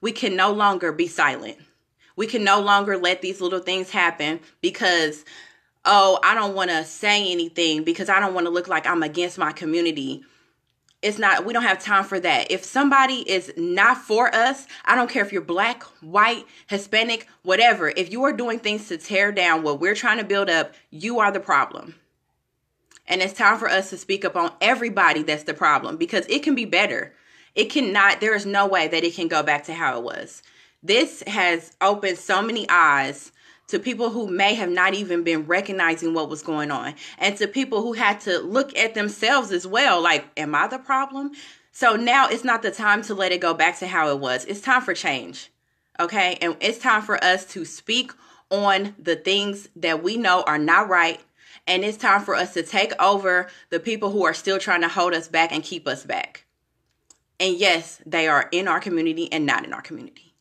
We 0.00 0.12
can 0.12 0.36
no 0.36 0.52
longer 0.52 0.92
be 0.92 1.08
silent. 1.08 1.58
We 2.16 2.26
can 2.26 2.44
no 2.44 2.60
longer 2.60 2.96
let 2.96 3.20
these 3.20 3.40
little 3.40 3.58
things 3.58 3.90
happen 3.90 4.40
because, 4.60 5.24
oh, 5.84 6.20
I 6.22 6.34
don't 6.34 6.54
want 6.54 6.70
to 6.70 6.84
say 6.84 7.30
anything 7.32 7.82
because 7.82 8.08
I 8.08 8.20
don't 8.20 8.34
want 8.34 8.46
to 8.46 8.52
look 8.52 8.68
like 8.68 8.86
I'm 8.86 9.02
against 9.02 9.38
my 9.38 9.50
community 9.50 10.24
it's 11.04 11.18
not 11.18 11.44
we 11.44 11.52
don't 11.52 11.62
have 11.62 11.78
time 11.78 12.02
for 12.04 12.18
that. 12.18 12.50
If 12.50 12.64
somebody 12.64 13.28
is 13.30 13.52
not 13.56 13.98
for 13.98 14.34
us 14.34 14.66
i 14.84 14.96
don't 14.96 15.10
care 15.10 15.24
if 15.24 15.32
you're 15.32 15.42
black 15.42 15.82
white 16.00 16.46
hispanic 16.66 17.28
whatever 17.42 17.90
if 17.90 18.10
you 18.10 18.24
are 18.24 18.32
doing 18.32 18.58
things 18.58 18.88
to 18.88 18.96
tear 18.96 19.30
down 19.30 19.62
what 19.62 19.80
we're 19.80 19.94
trying 19.94 20.18
to 20.18 20.24
build 20.24 20.48
up 20.48 20.74
you 20.90 21.20
are 21.20 21.30
the 21.30 21.40
problem. 21.40 21.94
And 23.06 23.20
it's 23.20 23.34
time 23.34 23.58
for 23.58 23.68
us 23.68 23.90
to 23.90 23.98
speak 23.98 24.24
up 24.24 24.34
on 24.34 24.50
everybody 24.62 25.22
that's 25.22 25.42
the 25.42 25.52
problem 25.52 25.98
because 25.98 26.24
it 26.28 26.42
can 26.42 26.54
be 26.54 26.64
better. 26.64 27.12
It 27.54 27.66
cannot 27.66 28.20
there 28.20 28.34
is 28.34 28.46
no 28.46 28.66
way 28.66 28.88
that 28.88 29.04
it 29.04 29.14
can 29.14 29.28
go 29.28 29.42
back 29.42 29.64
to 29.64 29.74
how 29.74 29.98
it 29.98 30.04
was. 30.04 30.42
This 30.82 31.22
has 31.26 31.76
opened 31.80 32.18
so 32.18 32.40
many 32.40 32.66
eyes 32.68 33.30
to 33.68 33.78
people 33.78 34.10
who 34.10 34.26
may 34.28 34.54
have 34.54 34.70
not 34.70 34.94
even 34.94 35.22
been 35.22 35.46
recognizing 35.46 36.14
what 36.14 36.28
was 36.28 36.42
going 36.42 36.70
on, 36.70 36.94
and 37.18 37.36
to 37.38 37.48
people 37.48 37.82
who 37.82 37.94
had 37.94 38.20
to 38.20 38.38
look 38.40 38.76
at 38.76 38.94
themselves 38.94 39.50
as 39.50 39.66
well 39.66 40.02
like, 40.02 40.26
am 40.36 40.54
I 40.54 40.66
the 40.66 40.78
problem? 40.78 41.32
So 41.72 41.96
now 41.96 42.28
it's 42.28 42.44
not 42.44 42.62
the 42.62 42.70
time 42.70 43.02
to 43.02 43.14
let 43.14 43.32
it 43.32 43.40
go 43.40 43.52
back 43.52 43.78
to 43.80 43.86
how 43.88 44.08
it 44.10 44.20
was. 44.20 44.44
It's 44.44 44.60
time 44.60 44.82
for 44.82 44.94
change. 44.94 45.50
Okay. 45.98 46.38
And 46.40 46.56
it's 46.60 46.78
time 46.78 47.02
for 47.02 47.22
us 47.22 47.44
to 47.46 47.64
speak 47.64 48.12
on 48.50 48.94
the 48.98 49.16
things 49.16 49.68
that 49.76 50.02
we 50.02 50.16
know 50.16 50.42
are 50.46 50.58
not 50.58 50.88
right. 50.88 51.20
And 51.66 51.84
it's 51.84 51.96
time 51.96 52.22
for 52.22 52.34
us 52.34 52.54
to 52.54 52.62
take 52.62 52.92
over 53.02 53.48
the 53.70 53.80
people 53.80 54.10
who 54.10 54.24
are 54.24 54.34
still 54.34 54.58
trying 54.58 54.82
to 54.82 54.88
hold 54.88 55.14
us 55.14 55.28
back 55.28 55.50
and 55.52 55.62
keep 55.62 55.88
us 55.88 56.04
back. 56.04 56.44
And 57.40 57.56
yes, 57.56 58.00
they 58.06 58.28
are 58.28 58.48
in 58.52 58.68
our 58.68 58.80
community 58.80 59.32
and 59.32 59.46
not 59.46 59.64
in 59.64 59.72
our 59.72 59.82
community. 59.82 60.33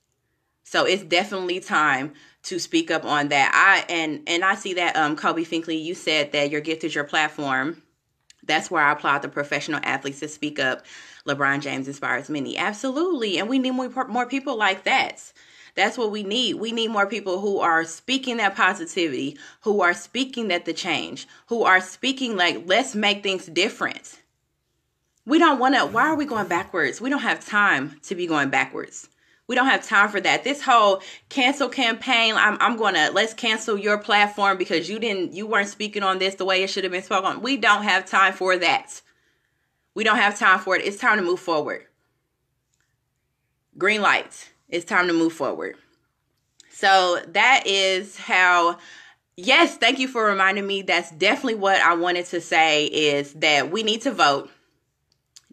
So 0.74 0.86
it's 0.86 1.04
definitely 1.04 1.60
time 1.60 2.14
to 2.46 2.58
speak 2.58 2.90
up 2.90 3.06
on 3.06 3.28
that. 3.28 3.52
I 3.54 3.86
and 3.94 4.24
and 4.26 4.44
I 4.44 4.56
see 4.56 4.74
that 4.74 4.96
um 4.96 5.16
Kobe 5.16 5.44
Finkley, 5.44 5.80
you 5.80 5.94
said 5.94 6.32
that 6.32 6.50
your 6.50 6.62
gift 6.62 6.84
is 6.84 6.96
your 6.96 7.04
platform. 7.04 7.84
That's 8.42 8.72
where 8.72 8.82
I 8.82 8.94
applaud 8.94 9.22
the 9.22 9.30
professional 9.30 9.82
athletes 9.84 10.20
to 10.22 10.28
speak 10.28 10.58
up. 10.58 10.84
LeBron 11.28 11.62
James 11.62 11.88
inspires 11.88 12.28
many. 12.28 12.58
Absolutely. 12.58 13.38
And 13.38 13.48
we 13.50 13.60
need 13.60 13.70
more 13.70 14.08
more 14.08 14.26
people 14.26 14.58
like 14.58 14.84
that. 14.86 15.32
That's 15.76 15.96
what 15.96 16.10
we 16.10 16.24
need. 16.24 16.56
We 16.56 16.72
need 16.72 16.90
more 16.90 17.06
people 17.06 17.40
who 17.40 17.60
are 17.60 17.86
speaking 17.86 18.38
that 18.38 18.56
positivity, 18.56 19.38
who 19.62 19.82
are 19.82 19.94
speaking 19.94 20.48
that 20.48 20.66
the 20.66 20.74
change, 20.74 21.28
who 21.50 21.66
are 21.66 21.82
speaking 21.82 22.36
like 22.36 22.64
let's 22.66 22.96
make 22.96 23.22
things 23.22 23.46
different. 23.46 24.20
We 25.24 25.38
don't 25.38 25.60
want 25.60 25.76
to 25.76 25.86
why 25.86 26.08
are 26.08 26.16
we 26.16 26.26
going 26.26 26.48
backwards? 26.48 27.00
We 27.00 27.12
don't 27.12 27.20
have 27.20 27.46
time 27.46 28.00
to 28.06 28.16
be 28.16 28.26
going 28.26 28.50
backwards. 28.50 29.08
We 29.48 29.56
don't 29.56 29.68
have 29.68 29.86
time 29.86 30.10
for 30.10 30.22
that. 30.22 30.44
This 30.44 30.62
whole 30.62 31.02
cancel 31.30 31.68
campaign, 31.68 32.36
I'm, 32.36 32.58
I'm 32.62 32.78
to 32.78 33.12
let's 33.12 33.34
cancel 33.34 33.78
your 33.78 33.98
platform 33.98 34.58
because 34.58 34.90
you 34.90 35.00
didn't, 35.00 35.34
you 35.34 35.46
weren't 35.46 35.68
speaking 35.68 36.02
on 36.02 36.18
this 36.18 36.36
the 36.36 36.46
way 36.46 36.64
it 36.64 36.70
should 36.70 36.86
have 36.86 36.94
been 36.94 37.04
spoken. 37.04 37.42
We 37.42 37.58
don't 37.58 37.84
have 37.84 38.06
time 38.06 38.34
for 38.34 38.58
that. 38.58 39.02
We 39.96 40.04
don't 40.04 40.18
have 40.18 40.40
time 40.40 40.60
for 40.60 40.76
it. 40.76 40.86
It's 40.86 40.98
time 40.98 41.18
to 41.18 41.24
move 41.24 41.40
forward. 41.40 41.86
Green 43.78 44.02
lights. 44.02 44.50
It's 44.70 44.86
time 44.86 45.08
to 45.08 45.14
move 45.14 45.34
forward. 45.34 45.76
So 46.72 47.20
that 47.28 47.68
is 47.68 48.18
how 48.18 48.78
yes, 49.36 49.78
thank 49.78 50.00
you 50.00 50.08
for 50.08 50.26
reminding 50.26 50.66
me. 50.66 50.82
That's 50.82 51.12
definitely 51.12 51.56
what 51.56 51.82
I 51.82 51.96
wanted 51.96 52.26
to 52.28 52.42
say 52.42 52.86
is 52.86 53.34
that 53.34 53.72
we 53.72 53.84
need 53.84 54.02
to 54.02 54.12
vote. 54.12 54.50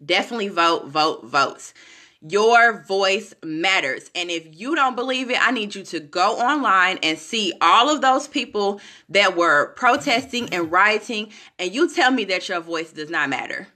Definitely 0.03 0.47
vote, 0.47 0.87
vote, 0.87 1.25
votes. 1.25 1.73
Your 2.21 2.83
voice 2.83 3.33
matters. 3.43 4.11
And 4.13 4.29
if 4.29 4.47
you 4.51 4.75
don't 4.75 4.95
believe 4.95 5.31
it, 5.31 5.41
I 5.41 5.49
need 5.49 5.73
you 5.73 5.83
to 5.85 5.99
go 5.99 6.37
online 6.37 6.99
and 7.01 7.17
see 7.17 7.51
all 7.59 7.89
of 7.89 8.01
those 8.01 8.27
people 8.27 8.79
that 9.09 9.35
were 9.35 9.73
protesting 9.73 10.53
and 10.53 10.71
rioting, 10.71 11.31
and 11.57 11.73
you 11.73 11.91
tell 11.91 12.11
me 12.11 12.25
that 12.25 12.47
your 12.47 12.59
voice 12.59 12.91
does 12.91 13.09
not 13.09 13.29
matter. 13.29 13.69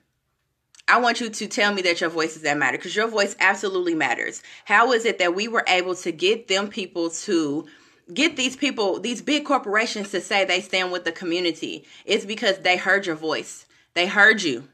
I 0.87 0.99
want 0.99 1.19
you 1.19 1.29
to 1.29 1.47
tell 1.47 1.73
me 1.73 1.81
that 1.81 1.99
your 1.99 2.11
voice 2.11 2.33
does 2.33 2.43
that 2.43 2.59
matter 2.59 2.77
because 2.77 2.95
your 2.95 3.07
voice 3.07 3.35
absolutely 3.39 3.95
matters. 3.95 4.43
How 4.65 4.91
is 4.91 5.05
it 5.05 5.17
that 5.17 5.33
we 5.33 5.47
were 5.47 5.65
able 5.67 5.95
to 5.95 6.11
get 6.11 6.47
them 6.47 6.67
people 6.67 7.09
to 7.09 7.65
get 8.13 8.37
these 8.37 8.55
people, 8.55 8.99
these 8.99 9.23
big 9.23 9.45
corporations 9.45 10.11
to 10.11 10.21
say 10.21 10.45
they 10.45 10.61
stand 10.61 10.91
with 10.91 11.03
the 11.03 11.11
community? 11.11 11.85
It's 12.05 12.25
because 12.25 12.59
they 12.59 12.77
heard 12.77 13.07
your 13.07 13.15
voice. 13.15 13.65
They 13.95 14.05
heard 14.05 14.43
you. 14.43 14.67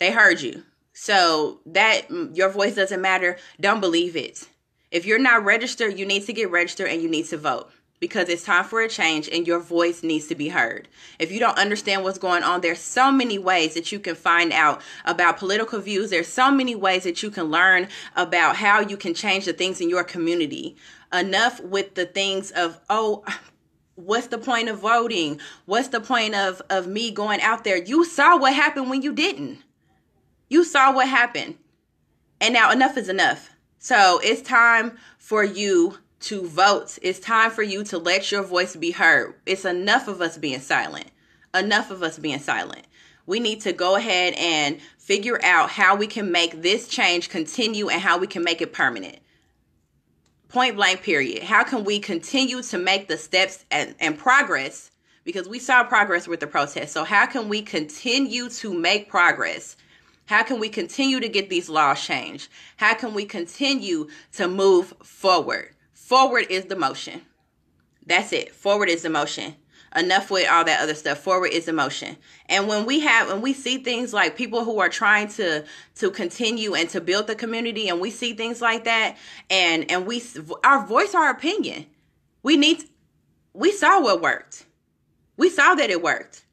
They 0.00 0.10
heard 0.10 0.40
you. 0.40 0.64
So 1.02 1.60
that 1.64 2.10
mm, 2.10 2.36
your 2.36 2.50
voice 2.50 2.74
doesn't 2.74 3.00
matter, 3.00 3.38
don't 3.58 3.80
believe 3.80 4.16
it. 4.16 4.46
If 4.90 5.06
you're 5.06 5.18
not 5.18 5.46
registered, 5.46 5.98
you 5.98 6.04
need 6.04 6.26
to 6.26 6.34
get 6.34 6.50
registered 6.50 6.88
and 6.88 7.00
you 7.00 7.08
need 7.08 7.24
to 7.28 7.38
vote 7.38 7.70
because 8.00 8.28
it's 8.28 8.44
time 8.44 8.64
for 8.64 8.82
a 8.82 8.88
change 8.88 9.26
and 9.26 9.46
your 9.46 9.60
voice 9.60 10.02
needs 10.02 10.26
to 10.26 10.34
be 10.34 10.50
heard. 10.50 10.88
If 11.18 11.32
you 11.32 11.40
don't 11.40 11.56
understand 11.56 12.04
what's 12.04 12.18
going 12.18 12.42
on, 12.42 12.60
there's 12.60 12.80
so 12.80 13.10
many 13.10 13.38
ways 13.38 13.72
that 13.72 13.90
you 13.90 13.98
can 13.98 14.14
find 14.14 14.52
out 14.52 14.82
about 15.06 15.38
political 15.38 15.80
views. 15.80 16.10
There's 16.10 16.28
so 16.28 16.50
many 16.50 16.74
ways 16.74 17.04
that 17.04 17.22
you 17.22 17.30
can 17.30 17.44
learn 17.44 17.88
about 18.14 18.56
how 18.56 18.80
you 18.80 18.98
can 18.98 19.14
change 19.14 19.46
the 19.46 19.54
things 19.54 19.80
in 19.80 19.88
your 19.88 20.04
community. 20.04 20.76
Enough 21.14 21.60
with 21.60 21.94
the 21.94 22.04
things 22.04 22.50
of, 22.50 22.78
oh, 22.90 23.24
what's 23.94 24.26
the 24.26 24.36
point 24.36 24.68
of 24.68 24.80
voting? 24.80 25.40
What's 25.64 25.88
the 25.88 26.00
point 26.00 26.34
of 26.34 26.60
of 26.68 26.86
me 26.86 27.10
going 27.10 27.40
out 27.40 27.64
there? 27.64 27.78
You 27.78 28.04
saw 28.04 28.36
what 28.36 28.52
happened 28.52 28.90
when 28.90 29.00
you 29.00 29.14
didn't. 29.14 29.60
You 30.50 30.64
saw 30.64 30.92
what 30.92 31.08
happened. 31.08 31.54
And 32.40 32.52
now 32.52 32.70
enough 32.70 32.98
is 32.98 33.08
enough. 33.08 33.50
So 33.78 34.20
it's 34.22 34.42
time 34.42 34.98
for 35.16 35.42
you 35.42 35.98
to 36.20 36.46
vote. 36.46 36.98
It's 37.00 37.20
time 37.20 37.50
for 37.50 37.62
you 37.62 37.84
to 37.84 37.96
let 37.96 38.30
your 38.30 38.42
voice 38.42 38.76
be 38.76 38.90
heard. 38.90 39.34
It's 39.46 39.64
enough 39.64 40.08
of 40.08 40.20
us 40.20 40.36
being 40.36 40.60
silent. 40.60 41.06
Enough 41.54 41.90
of 41.90 42.02
us 42.02 42.18
being 42.18 42.40
silent. 42.40 42.86
We 43.26 43.40
need 43.40 43.60
to 43.62 43.72
go 43.72 43.94
ahead 43.94 44.34
and 44.34 44.80
figure 44.98 45.40
out 45.44 45.70
how 45.70 45.94
we 45.94 46.06
can 46.06 46.32
make 46.32 46.62
this 46.62 46.88
change 46.88 47.28
continue 47.28 47.88
and 47.88 48.00
how 48.00 48.18
we 48.18 48.26
can 48.26 48.42
make 48.42 48.60
it 48.60 48.72
permanent. 48.72 49.18
Point 50.48 50.74
blank, 50.74 51.02
period. 51.02 51.44
How 51.44 51.62
can 51.62 51.84
we 51.84 52.00
continue 52.00 52.60
to 52.62 52.78
make 52.78 53.06
the 53.06 53.16
steps 53.16 53.64
and, 53.70 53.94
and 54.00 54.18
progress? 54.18 54.90
Because 55.22 55.48
we 55.48 55.60
saw 55.60 55.84
progress 55.84 56.26
with 56.26 56.40
the 56.40 56.48
protest. 56.48 56.92
So, 56.92 57.04
how 57.04 57.26
can 57.26 57.48
we 57.48 57.62
continue 57.62 58.48
to 58.48 58.74
make 58.74 59.08
progress? 59.08 59.76
How 60.30 60.44
can 60.44 60.60
we 60.60 60.68
continue 60.68 61.18
to 61.18 61.28
get 61.28 61.50
these 61.50 61.68
laws 61.68 62.00
changed? 62.00 62.50
How 62.76 62.94
can 62.94 63.14
we 63.14 63.24
continue 63.24 64.06
to 64.34 64.46
move 64.46 64.94
forward? 65.02 65.74
Forward 65.92 66.46
is 66.48 66.66
the 66.66 66.76
motion. 66.76 67.22
That's 68.06 68.32
it. 68.32 68.54
Forward 68.54 68.88
is 68.88 69.02
the 69.02 69.10
motion. 69.10 69.56
Enough 69.96 70.30
with 70.30 70.48
all 70.48 70.64
that 70.64 70.82
other 70.82 70.94
stuff. 70.94 71.18
Forward 71.18 71.50
is 71.52 71.64
the 71.64 71.72
motion. 71.72 72.16
And 72.46 72.68
when 72.68 72.86
we 72.86 73.00
have 73.00 73.26
when 73.26 73.40
we 73.40 73.52
see 73.52 73.78
things 73.78 74.14
like 74.14 74.36
people 74.36 74.64
who 74.64 74.78
are 74.78 74.88
trying 74.88 75.26
to 75.30 75.64
to 75.96 76.10
continue 76.12 76.76
and 76.76 76.88
to 76.90 77.00
build 77.00 77.26
the 77.26 77.34
community 77.34 77.88
and 77.88 78.00
we 78.00 78.12
see 78.12 78.34
things 78.34 78.62
like 78.62 78.84
that 78.84 79.16
and 79.50 79.90
and 79.90 80.06
we 80.06 80.22
our 80.62 80.86
voice 80.86 81.12
our 81.12 81.30
opinion. 81.30 81.86
We 82.44 82.56
need 82.56 82.84
we 83.52 83.72
saw 83.72 84.00
what 84.00 84.22
worked. 84.22 84.64
We 85.36 85.50
saw 85.50 85.74
that 85.74 85.90
it 85.90 86.00
worked. 86.00 86.44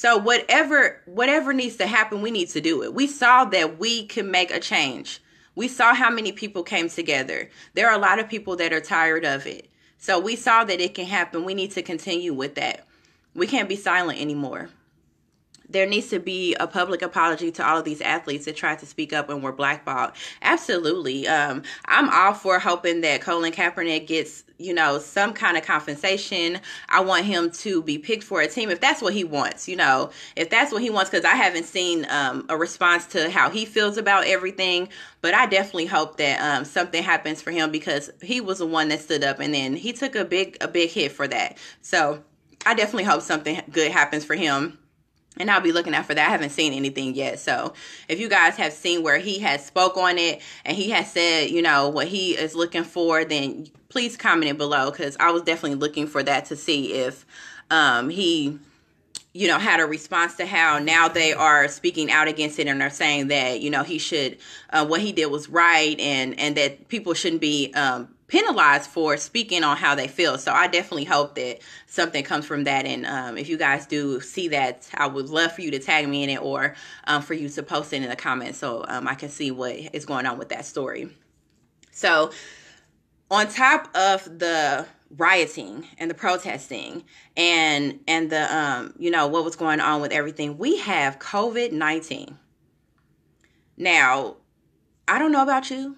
So 0.00 0.16
whatever 0.16 1.02
whatever 1.04 1.52
needs 1.52 1.76
to 1.76 1.86
happen, 1.86 2.22
we 2.22 2.30
need 2.30 2.48
to 2.50 2.60
do 2.62 2.82
it. 2.82 2.94
We 2.94 3.06
saw 3.06 3.44
that 3.44 3.78
we 3.78 4.06
can 4.06 4.30
make 4.30 4.50
a 4.50 4.58
change. 4.58 5.20
We 5.54 5.68
saw 5.68 5.94
how 5.94 6.08
many 6.08 6.32
people 6.32 6.62
came 6.62 6.88
together. 6.88 7.50
There 7.74 7.86
are 7.86 7.94
a 7.94 8.00
lot 8.00 8.18
of 8.18 8.26
people 8.26 8.56
that 8.56 8.72
are 8.72 8.80
tired 8.80 9.26
of 9.26 9.46
it. 9.46 9.68
So 9.98 10.18
we 10.18 10.36
saw 10.36 10.64
that 10.64 10.80
it 10.80 10.94
can 10.94 11.04
happen. 11.04 11.44
We 11.44 11.52
need 11.52 11.72
to 11.72 11.82
continue 11.82 12.32
with 12.32 12.54
that. 12.54 12.86
We 13.34 13.46
can't 13.46 13.68
be 13.68 13.76
silent 13.76 14.22
anymore 14.22 14.70
there 15.70 15.86
needs 15.86 16.08
to 16.08 16.18
be 16.18 16.54
a 16.56 16.66
public 16.66 17.00
apology 17.00 17.50
to 17.52 17.66
all 17.66 17.78
of 17.78 17.84
these 17.84 18.00
athletes 18.00 18.44
that 18.44 18.56
tried 18.56 18.80
to 18.80 18.86
speak 18.86 19.12
up 19.12 19.30
and 19.30 19.42
were 19.42 19.52
blackballed. 19.52 20.12
Absolutely. 20.42 21.28
Um, 21.28 21.62
I'm 21.86 22.10
all 22.10 22.34
for 22.34 22.58
hoping 22.58 23.00
that 23.02 23.22
Colin 23.22 23.52
Kaepernick 23.52 24.06
gets, 24.08 24.44
you 24.60 24.74
know, 24.74 24.98
some 24.98 25.32
kind 25.32 25.56
of 25.56 25.64
compensation. 25.64 26.60
I 26.88 27.00
want 27.00 27.24
him 27.24 27.50
to 27.50 27.82
be 27.82 27.98
picked 27.98 28.22
for 28.22 28.40
a 28.40 28.46
team 28.46 28.70
if 28.70 28.80
that's 28.80 29.00
what 29.00 29.14
he 29.14 29.24
wants, 29.24 29.68
you 29.68 29.76
know, 29.76 30.10
if 30.36 30.50
that's 30.50 30.72
what 30.72 30.82
he 30.82 30.90
wants, 30.90 31.10
because 31.10 31.24
I 31.24 31.34
haven't 31.34 31.64
seen 31.64 32.06
um, 32.10 32.46
a 32.48 32.56
response 32.56 33.06
to 33.08 33.30
how 33.30 33.50
he 33.50 33.64
feels 33.64 33.96
about 33.96 34.26
everything. 34.26 34.88
But 35.22 35.34
I 35.34 35.46
definitely 35.46 35.86
hope 35.86 36.16
that 36.18 36.40
um, 36.40 36.64
something 36.64 37.02
happens 37.02 37.40
for 37.40 37.50
him 37.50 37.70
because 37.70 38.10
he 38.22 38.40
was 38.40 38.58
the 38.58 38.66
one 38.66 38.88
that 38.88 39.00
stood 39.00 39.24
up 39.24 39.40
and 39.40 39.54
then 39.54 39.76
he 39.76 39.92
took 39.92 40.14
a 40.14 40.24
big, 40.24 40.56
a 40.60 40.68
big 40.68 40.90
hit 40.90 41.12
for 41.12 41.26
that. 41.28 41.58
So 41.82 42.22
I 42.66 42.74
definitely 42.74 43.04
hope 43.04 43.22
something 43.22 43.62
good 43.70 43.90
happens 43.90 44.24
for 44.24 44.34
him 44.34 44.78
and 45.38 45.50
I'll 45.50 45.60
be 45.60 45.72
looking 45.72 45.94
out 45.94 46.06
for 46.06 46.14
that. 46.14 46.28
I 46.28 46.30
haven't 46.30 46.50
seen 46.50 46.72
anything 46.72 47.14
yet. 47.14 47.38
So 47.38 47.72
if 48.08 48.18
you 48.18 48.28
guys 48.28 48.56
have 48.56 48.72
seen 48.72 49.02
where 49.02 49.18
he 49.18 49.38
has 49.40 49.64
spoke 49.64 49.96
on 49.96 50.18
it 50.18 50.42
and 50.64 50.76
he 50.76 50.90
has 50.90 51.10
said, 51.10 51.50
you 51.50 51.62
know, 51.62 51.88
what 51.88 52.08
he 52.08 52.32
is 52.32 52.54
looking 52.54 52.84
for, 52.84 53.24
then 53.24 53.68
please 53.88 54.16
comment 54.16 54.50
it 54.50 54.58
below 54.58 54.90
because 54.90 55.16
I 55.20 55.30
was 55.30 55.42
definitely 55.42 55.78
looking 55.78 56.06
for 56.06 56.22
that 56.22 56.46
to 56.46 56.56
see 56.56 56.94
if 56.94 57.24
um, 57.70 58.10
he, 58.10 58.58
you 59.32 59.46
know, 59.46 59.58
had 59.58 59.80
a 59.80 59.86
response 59.86 60.36
to 60.36 60.46
how 60.46 60.78
now 60.80 61.08
they 61.08 61.32
are 61.32 61.68
speaking 61.68 62.10
out 62.10 62.26
against 62.26 62.58
it 62.58 62.66
and 62.66 62.82
are 62.82 62.90
saying 62.90 63.28
that, 63.28 63.60
you 63.60 63.70
know, 63.70 63.84
he 63.84 63.98
should, 63.98 64.38
uh, 64.70 64.84
what 64.84 65.00
he 65.00 65.12
did 65.12 65.26
was 65.26 65.48
right 65.48 65.98
and, 66.00 66.38
and 66.40 66.56
that 66.56 66.88
people 66.88 67.14
shouldn't 67.14 67.40
be, 67.40 67.72
um, 67.74 68.08
penalized 68.30 68.88
for 68.88 69.16
speaking 69.16 69.64
on 69.64 69.76
how 69.76 69.94
they 69.94 70.06
feel. 70.06 70.38
So 70.38 70.52
I 70.52 70.68
definitely 70.68 71.04
hope 71.04 71.34
that 71.34 71.58
something 71.86 72.22
comes 72.22 72.46
from 72.46 72.64
that. 72.64 72.86
And 72.86 73.04
um, 73.04 73.36
if 73.36 73.48
you 73.48 73.58
guys 73.58 73.86
do 73.86 74.20
see 74.20 74.48
that, 74.48 74.88
I 74.94 75.08
would 75.08 75.28
love 75.28 75.52
for 75.52 75.62
you 75.62 75.72
to 75.72 75.80
tag 75.80 76.08
me 76.08 76.22
in 76.22 76.30
it 76.30 76.40
or 76.40 76.76
um, 77.08 77.22
for 77.22 77.34
you 77.34 77.48
to 77.48 77.62
post 77.62 77.92
it 77.92 78.02
in 78.02 78.08
the 78.08 78.16
comments 78.16 78.58
so 78.58 78.84
um, 78.88 79.08
I 79.08 79.14
can 79.14 79.28
see 79.28 79.50
what 79.50 79.74
is 79.92 80.06
going 80.06 80.26
on 80.26 80.38
with 80.38 80.48
that 80.50 80.64
story. 80.64 81.10
So 81.90 82.30
on 83.30 83.48
top 83.48 83.94
of 83.96 84.38
the 84.38 84.86
rioting 85.16 85.88
and 85.98 86.08
the 86.08 86.14
protesting 86.14 87.02
and 87.36 87.98
and 88.06 88.30
the 88.30 88.56
um 88.56 88.94
you 88.96 89.10
know 89.10 89.26
what 89.26 89.44
was 89.44 89.56
going 89.56 89.80
on 89.80 90.00
with 90.00 90.12
everything 90.12 90.56
we 90.56 90.78
have 90.78 91.18
covid-19 91.18 92.36
now 93.76 94.36
i 95.08 95.18
don't 95.18 95.32
know 95.32 95.42
about 95.42 95.68
you 95.68 95.96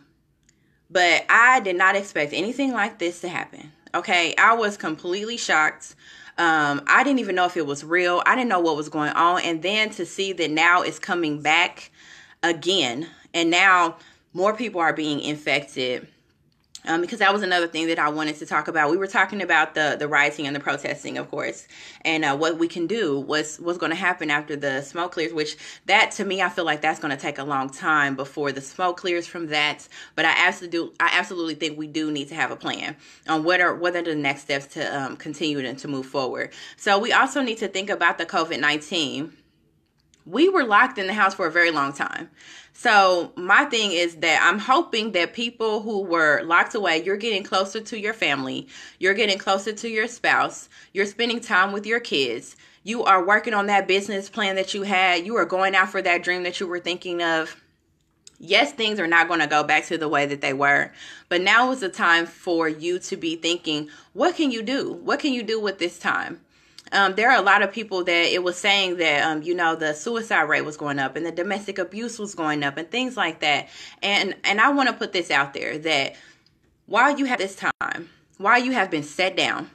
but 0.93 1.25
I 1.29 1.61
did 1.61 1.77
not 1.77 1.97
expect 1.97 2.33
anything 2.33 2.73
like 2.73 2.99
this 2.99 3.21
to 3.23 3.29
happen. 3.29 3.73
Okay, 3.95 4.35
I 4.37 4.55
was 4.55 4.77
completely 4.77 5.37
shocked. 5.37 5.95
Um, 6.39 6.83
I 6.87 7.05
didn't 7.05 7.21
even 7.21 7.35
know 7.35 7.47
if 7.47 7.57
it 7.57 7.67
was 7.67 7.85
real. 7.85 8.23
I 8.27 8.35
didn't 8.35 8.49
know 8.49 8.61
what 8.61 8.77
was 8.77 8.89
going 8.89 9.13
on. 9.13 9.43
And 9.43 9.63
then 9.63 9.91
to 9.91 10.07
see 10.07 10.33
that 10.35 10.51
now 10.51 10.83
it's 10.83 10.99
coming 10.99 11.43
back 11.43 11.91
again, 12.43 13.09
and 13.35 13.51
now 13.51 13.97
more 14.33 14.55
people 14.55 14.81
are 14.81 14.93
being 14.93 15.21
infected 15.21 16.09
um, 16.87 17.01
because 17.01 17.21
that 17.21 17.33
was 17.33 17.43
another 17.43 17.67
thing 17.67 17.87
that 17.89 17.99
I 17.99 18.09
wanted 18.09 18.37
to 18.37 18.47
talk 18.47 18.69
about. 18.69 18.91
We 18.91 18.97
were 18.97 19.07
talking 19.07 19.43
about 19.43 19.75
the 19.75 19.97
the 19.99 20.09
rioting 20.09 20.47
and 20.47 20.55
the 20.55 20.61
protesting, 20.61 21.19
of 21.19 21.31
course, 21.31 21.67
and 22.03 22.25
uh, 22.25 22.37
what 22.37 22.59
we 22.59 22.69
can 22.69 22.87
do. 22.87 23.21
What's 23.21 23.59
what's 23.59 23.79
going 23.79 23.91
to 23.91 23.97
happen 23.97 24.31
after 24.31 24.57
the 24.57 24.83
smoke 24.83 25.13
clears? 25.13 25.33
Which 25.33 25.57
that 25.87 26.11
to 26.13 26.25
me, 26.25 26.43
I 26.43 26.49
feel 26.49 26.65
like 26.65 26.81
that's 26.81 27.01
going 27.01 27.15
to 27.15 27.21
take 27.21 27.39
a 27.39 27.45
long 27.45 27.71
time 27.71 28.17
before 28.17 28.53
the 28.53 28.61
smoke 28.61 28.97
clears 28.97 29.27
from 29.27 29.49
that. 29.49 29.89
But 30.15 30.25
I 30.25 30.35
absolutely, 30.37 30.97
I 31.01 31.11
absolutely 31.13 31.55
think 31.55 31.79
we 31.79 31.87
do 31.87 32.11
need 32.11 32.29
to 32.29 32.35
have 32.35 32.51
a 32.51 32.57
plan 32.57 32.97
on 33.29 33.45
what 33.45 33.61
are 33.61 33.75
what 33.75 33.97
are 33.97 34.03
the 34.03 34.15
next 34.15 34.43
steps 34.43 34.67
to 34.75 35.01
um, 35.01 35.17
continue 35.17 35.59
and 35.61 35.79
to 35.79 35.89
move 35.89 36.07
forward. 36.07 36.51
So 36.77 36.99
we 36.99 37.13
also 37.13 37.43
need 37.43 37.59
to 37.59 37.69
think 37.69 37.91
about 37.91 38.19
the 38.19 38.27
COVID 38.27 38.61
nineteen 38.61 39.33
we 40.27 40.49
were 40.49 40.65
locked 40.65 40.99
in 40.99 41.07
the 41.07 41.15
house 41.15 41.35
for 41.35 41.47
a 41.47 41.51
very 41.51 41.71
long 41.71 41.93
time. 41.93 42.31
So, 42.75 43.33
my 43.37 43.67
thing 43.67 43.93
is 43.93 44.17
that 44.17 44.41
I'm 44.43 44.59
hoping 44.59 45.13
that 45.13 45.35
people 45.35 45.83
who 45.83 46.03
were 46.03 46.43
locked 46.43 46.75
away, 46.75 47.03
you're 47.05 47.17
getting 47.17 47.43
closer 47.43 47.81
to 47.81 47.99
your 47.99 48.15
family, 48.15 48.67
you're 48.99 49.15
getting 49.15 49.39
closer 49.39 49.73
to 49.73 49.89
your 49.89 50.09
spouse, 50.09 50.69
you're 50.93 51.07
spending 51.07 51.41
time 51.41 51.73
with 51.73 51.87
your 51.87 52.01
kids, 52.01 52.57
you 52.83 53.05
are 53.05 53.25
working 53.25 53.55
on 53.55 53.67
that 53.67 53.87
business 53.87 54.29
plan 54.29 54.57
that 54.57 54.75
you 54.75 54.83
had, 54.83 55.27
you 55.27 55.37
are 55.37 55.45
going 55.45 55.75
out 55.75 55.91
for 55.91 56.03
that 56.03 56.23
dream 56.23 56.43
that 56.45 56.61
you 56.61 56.67
were 56.67 56.81
thinking 56.81 57.23
of. 57.23 57.57
Yes, 58.39 58.73
things 58.73 58.99
are 58.99 59.07
not 59.07 59.29
going 59.29 59.39
to 59.39 59.47
go 59.47 59.63
back 59.63 59.85
to 59.87 59.99
the 59.99 60.09
way 60.09 60.27
that 60.27 60.41
they 60.41 60.53
were, 60.53 60.91
but 61.29 61.43
now 61.43 61.71
is 61.71 61.81
the 61.81 61.89
time 61.89 62.27
for 62.27 62.69
you 62.69 62.99
to 62.99 63.17
be 63.17 63.37
thinking, 63.37 63.89
what 64.15 64.35
can 64.35 64.51
you 64.51 64.63
do? 64.63 64.93
What 64.93 65.21
can 65.21 65.33
you 65.33 65.45
do 65.45 65.61
with 65.61 65.79
this 65.79 65.99
time? 65.99 66.41
Um, 66.93 67.15
there 67.15 67.31
are 67.31 67.39
a 67.39 67.43
lot 67.43 67.63
of 67.63 67.73
people 67.73 68.05
that 68.05 68.33
it 68.33 68.43
was 68.43 68.57
saying 68.57 68.99
that 68.99 69.23
um, 69.25 69.43
you 69.43 69.55
know 69.55 69.75
the 69.75 69.95
suicide 69.95 70.43
rate 70.43 70.65
was 70.65 70.77
going 70.77 70.99
up 70.99 71.17
and 71.17 71.27
the 71.27 71.33
domestic 71.33 71.79
abuse 71.79 72.19
was 72.19 72.35
going 72.35 72.63
up 72.63 72.77
and 72.77 72.91
things 72.91 73.17
like 73.17 73.41
that. 73.41 73.69
And 74.03 74.35
and 74.45 74.61
i 74.61 74.71
want 74.71 74.89
to 74.89 74.95
put 74.95 75.13
this 75.13 75.31
out 75.31 75.55
there 75.55 75.79
that 75.79 76.17
while 76.87 77.17
you 77.17 77.25
have 77.25 77.39
this 77.39 77.57
time 77.57 78.11
while 78.39 78.63
you 78.63 78.73
have 78.73 78.91
been 78.91 79.03
set 79.03 79.37
down 79.37 79.71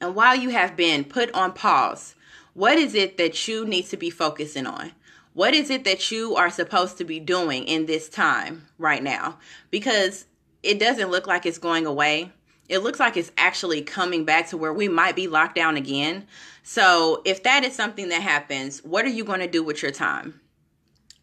and 0.00 0.14
while 0.14 0.36
you 0.36 0.50
have 0.50 0.76
been 0.76 1.04
put 1.04 1.32
on 1.32 1.52
pause 1.52 2.14
what 2.54 2.76
is 2.76 2.94
it 2.94 3.16
that 3.16 3.48
you 3.48 3.64
need 3.64 3.86
to 3.86 3.96
be 3.96 4.10
focusing 4.10 4.66
on? 4.66 4.92
What 5.32 5.54
is 5.54 5.70
it 5.70 5.84
that 5.84 6.10
you 6.10 6.36
are 6.36 6.50
supposed 6.50 6.98
to 6.98 7.04
be 7.04 7.18
doing 7.18 7.64
in 7.64 7.86
this 7.86 8.08
time 8.10 8.68
right 8.76 9.02
now? 9.02 9.38
Because 9.70 10.26
it 10.62 10.78
doesn't 10.78 11.10
look 11.10 11.26
like 11.26 11.46
it's 11.46 11.58
going 11.58 11.86
away 11.86 12.30
it 12.72 12.82
looks 12.82 12.98
like 12.98 13.18
it's 13.18 13.30
actually 13.36 13.82
coming 13.82 14.24
back 14.24 14.48
to 14.48 14.56
where 14.56 14.72
we 14.72 14.88
might 14.88 15.14
be 15.14 15.28
locked 15.28 15.54
down 15.54 15.76
again. 15.76 16.26
So, 16.62 17.20
if 17.26 17.42
that 17.42 17.64
is 17.64 17.74
something 17.74 18.08
that 18.08 18.22
happens, 18.22 18.78
what 18.78 19.04
are 19.04 19.10
you 19.10 19.24
going 19.24 19.40
to 19.40 19.46
do 19.46 19.62
with 19.62 19.82
your 19.82 19.90
time? 19.90 20.40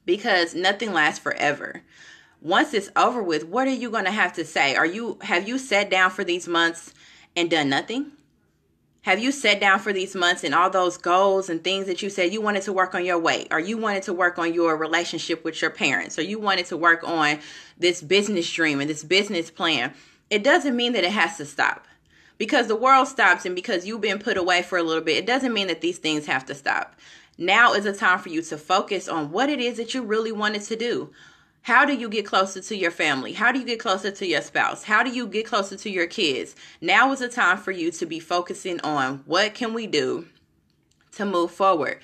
Because 0.05 0.53
nothing 0.53 0.93
lasts 0.93 1.19
forever. 1.19 1.81
Once 2.39 2.75
it's 2.75 2.91
over 2.95 3.23
with, 3.23 3.45
what 3.45 3.67
are 3.67 3.73
you 3.73 3.89
going 3.89 4.05
to 4.05 4.11
have 4.11 4.31
to 4.33 4.45
say? 4.45 4.75
Are 4.75 4.85
you 4.85 5.17
have 5.23 5.47
you 5.47 5.57
sat 5.57 5.89
down 5.89 6.11
for 6.11 6.23
these 6.23 6.47
months 6.47 6.93
and 7.35 7.49
done 7.49 7.67
nothing? 7.67 8.11
Have 9.01 9.17
you 9.17 9.31
sat 9.31 9.59
down 9.59 9.79
for 9.79 9.91
these 9.91 10.15
months 10.15 10.43
and 10.43 10.53
all 10.53 10.69
those 10.69 10.97
goals 10.97 11.49
and 11.49 11.63
things 11.63 11.87
that 11.87 12.03
you 12.03 12.11
said 12.11 12.31
you 12.31 12.41
wanted 12.41 12.61
to 12.63 12.73
work 12.73 12.93
on 12.93 13.03
your 13.03 13.17
weight, 13.17 13.47
or 13.49 13.59
you 13.59 13.75
wanted 13.77 14.03
to 14.03 14.13
work 14.13 14.37
on 14.37 14.53
your 14.53 14.77
relationship 14.77 15.43
with 15.43 15.59
your 15.63 15.71
parents, 15.71 16.19
or 16.19 16.21
you 16.21 16.37
wanted 16.37 16.67
to 16.67 16.77
work 16.77 17.03
on 17.03 17.39
this 17.75 18.03
business 18.03 18.51
dream 18.53 18.79
and 18.79 18.89
this 18.89 19.03
business 19.03 19.49
plan? 19.49 19.95
It 20.29 20.43
doesn't 20.43 20.75
mean 20.75 20.93
that 20.93 21.03
it 21.03 21.11
has 21.11 21.37
to 21.37 21.45
stop. 21.45 21.87
Because 22.37 22.67
the 22.67 22.75
world 22.75 23.07
stops 23.07 23.45
and 23.45 23.53
because 23.53 23.85
you've 23.85 24.01
been 24.01 24.19
put 24.19 24.37
away 24.37 24.61
for 24.61 24.77
a 24.77 24.83
little 24.83 25.03
bit, 25.03 25.17
it 25.17 25.25
doesn't 25.25 25.53
mean 25.53 25.67
that 25.67 25.81
these 25.81 25.97
things 25.97 26.25
have 26.25 26.45
to 26.45 26.55
stop. 26.55 26.95
Now 27.37 27.73
is 27.73 27.85
a 27.85 27.93
time 27.93 28.19
for 28.19 28.29
you 28.29 28.41
to 28.43 28.57
focus 28.57 29.07
on 29.07 29.31
what 29.31 29.49
it 29.49 29.59
is 29.59 29.77
that 29.77 29.93
you 29.93 30.03
really 30.03 30.31
wanted 30.31 30.61
to 30.63 30.75
do. 30.75 31.11
How 31.63 31.83
do 31.83 31.93
you 31.93 32.07
get 32.07 32.25
closer 32.25 32.61
to 32.61 32.75
your 32.75 32.91
family? 32.91 33.33
How 33.33 33.51
do 33.51 33.59
you 33.59 33.65
get 33.65 33.79
closer 33.79 34.11
to 34.11 34.25
your 34.25 34.41
spouse? 34.41 34.83
How 34.83 35.03
do 35.03 35.09
you 35.09 35.27
get 35.27 35.45
closer 35.45 35.75
to 35.75 35.89
your 35.89 36.07
kids? 36.07 36.55
Now 36.79 37.11
is 37.11 37.21
a 37.21 37.27
time 37.27 37.57
for 37.57 37.71
you 37.71 37.91
to 37.91 38.05
be 38.05 38.19
focusing 38.19 38.79
on 38.81 39.17
what 39.25 39.53
can 39.53 39.73
we 39.73 39.85
do 39.85 40.27
to 41.13 41.25
move 41.25 41.51
forward 41.51 41.99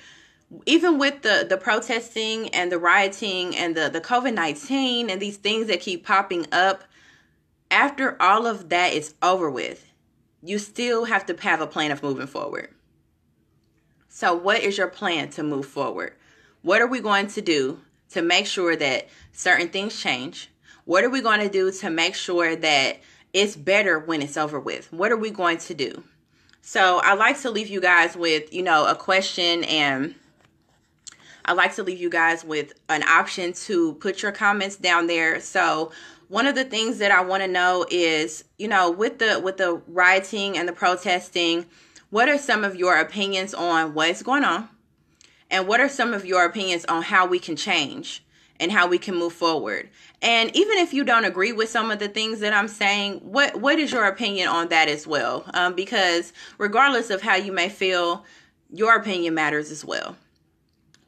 even 0.64 0.98
with 0.98 1.22
the 1.22 1.46
the 1.48 1.56
protesting 1.56 2.48
and 2.50 2.70
the 2.70 2.78
rioting 2.78 3.56
and 3.56 3.76
the 3.76 3.88
the 3.88 4.00
covid-19 4.00 5.10
and 5.10 5.20
these 5.20 5.36
things 5.36 5.66
that 5.66 5.80
keep 5.80 6.04
popping 6.04 6.46
up 6.52 6.84
after 7.70 8.20
all 8.20 8.46
of 8.46 8.68
that 8.68 8.92
is 8.92 9.14
over 9.22 9.50
with, 9.50 9.92
you 10.42 10.58
still 10.58 11.06
have 11.06 11.26
to 11.26 11.36
have 11.40 11.60
a 11.60 11.66
plan 11.66 11.90
of 11.90 12.02
moving 12.02 12.26
forward. 12.26 12.70
So, 14.08 14.34
what 14.34 14.62
is 14.62 14.78
your 14.78 14.88
plan 14.88 15.28
to 15.30 15.42
move 15.42 15.66
forward? 15.66 16.14
What 16.62 16.80
are 16.80 16.86
we 16.86 17.00
going 17.00 17.26
to 17.28 17.42
do 17.42 17.80
to 18.10 18.22
make 18.22 18.46
sure 18.46 18.74
that 18.76 19.08
certain 19.32 19.68
things 19.68 20.00
change? 20.00 20.50
What 20.84 21.04
are 21.04 21.10
we 21.10 21.20
going 21.20 21.40
to 21.40 21.48
do 21.48 21.70
to 21.70 21.90
make 21.90 22.14
sure 22.14 22.56
that 22.56 23.00
it's 23.32 23.56
better 23.56 23.98
when 23.98 24.22
it's 24.22 24.36
over 24.36 24.58
with? 24.58 24.90
What 24.92 25.12
are 25.12 25.16
we 25.16 25.30
going 25.30 25.58
to 25.58 25.74
do? 25.74 26.04
So, 26.62 27.00
I 27.02 27.14
like 27.14 27.40
to 27.42 27.50
leave 27.50 27.68
you 27.68 27.80
guys 27.80 28.16
with, 28.16 28.52
you 28.52 28.62
know, 28.62 28.86
a 28.86 28.94
question 28.94 29.64
and 29.64 30.14
I 31.44 31.52
like 31.52 31.74
to 31.76 31.82
leave 31.82 32.00
you 32.00 32.10
guys 32.10 32.44
with 32.44 32.72
an 32.88 33.04
option 33.04 33.52
to 33.52 33.94
put 33.94 34.22
your 34.22 34.32
comments 34.32 34.76
down 34.76 35.06
there. 35.06 35.40
So, 35.40 35.92
one 36.28 36.46
of 36.46 36.54
the 36.54 36.64
things 36.64 36.98
that 36.98 37.10
I 37.10 37.20
want 37.22 37.42
to 37.42 37.48
know 37.48 37.86
is, 37.90 38.44
you 38.58 38.68
know, 38.68 38.90
with 38.90 39.18
the 39.18 39.40
with 39.40 39.58
the 39.58 39.80
rioting 39.86 40.58
and 40.58 40.68
the 40.68 40.72
protesting, 40.72 41.66
what 42.10 42.28
are 42.28 42.38
some 42.38 42.64
of 42.64 42.76
your 42.76 42.98
opinions 42.98 43.54
on 43.54 43.94
what's 43.94 44.22
going 44.22 44.44
on? 44.44 44.68
And 45.50 45.68
what 45.68 45.80
are 45.80 45.88
some 45.88 46.12
of 46.12 46.24
your 46.24 46.44
opinions 46.44 46.84
on 46.86 47.02
how 47.02 47.26
we 47.26 47.38
can 47.38 47.54
change 47.54 48.24
and 48.58 48.72
how 48.72 48.88
we 48.88 48.98
can 48.98 49.14
move 49.14 49.32
forward? 49.32 49.88
And 50.20 50.54
even 50.56 50.78
if 50.78 50.92
you 50.92 51.04
don't 51.04 51.24
agree 51.24 51.52
with 51.52 51.68
some 51.68 51.92
of 51.92 52.00
the 52.00 52.08
things 52.08 52.40
that 52.40 52.52
I'm 52.52 52.68
saying, 52.68 53.20
what 53.20 53.60
what 53.60 53.78
is 53.78 53.92
your 53.92 54.06
opinion 54.06 54.48
on 54.48 54.68
that 54.68 54.88
as 54.88 55.06
well? 55.06 55.44
Um, 55.54 55.74
because 55.74 56.32
regardless 56.58 57.10
of 57.10 57.22
how 57.22 57.36
you 57.36 57.52
may 57.52 57.68
feel, 57.68 58.24
your 58.70 58.96
opinion 58.96 59.34
matters 59.34 59.70
as 59.70 59.84
well 59.84 60.16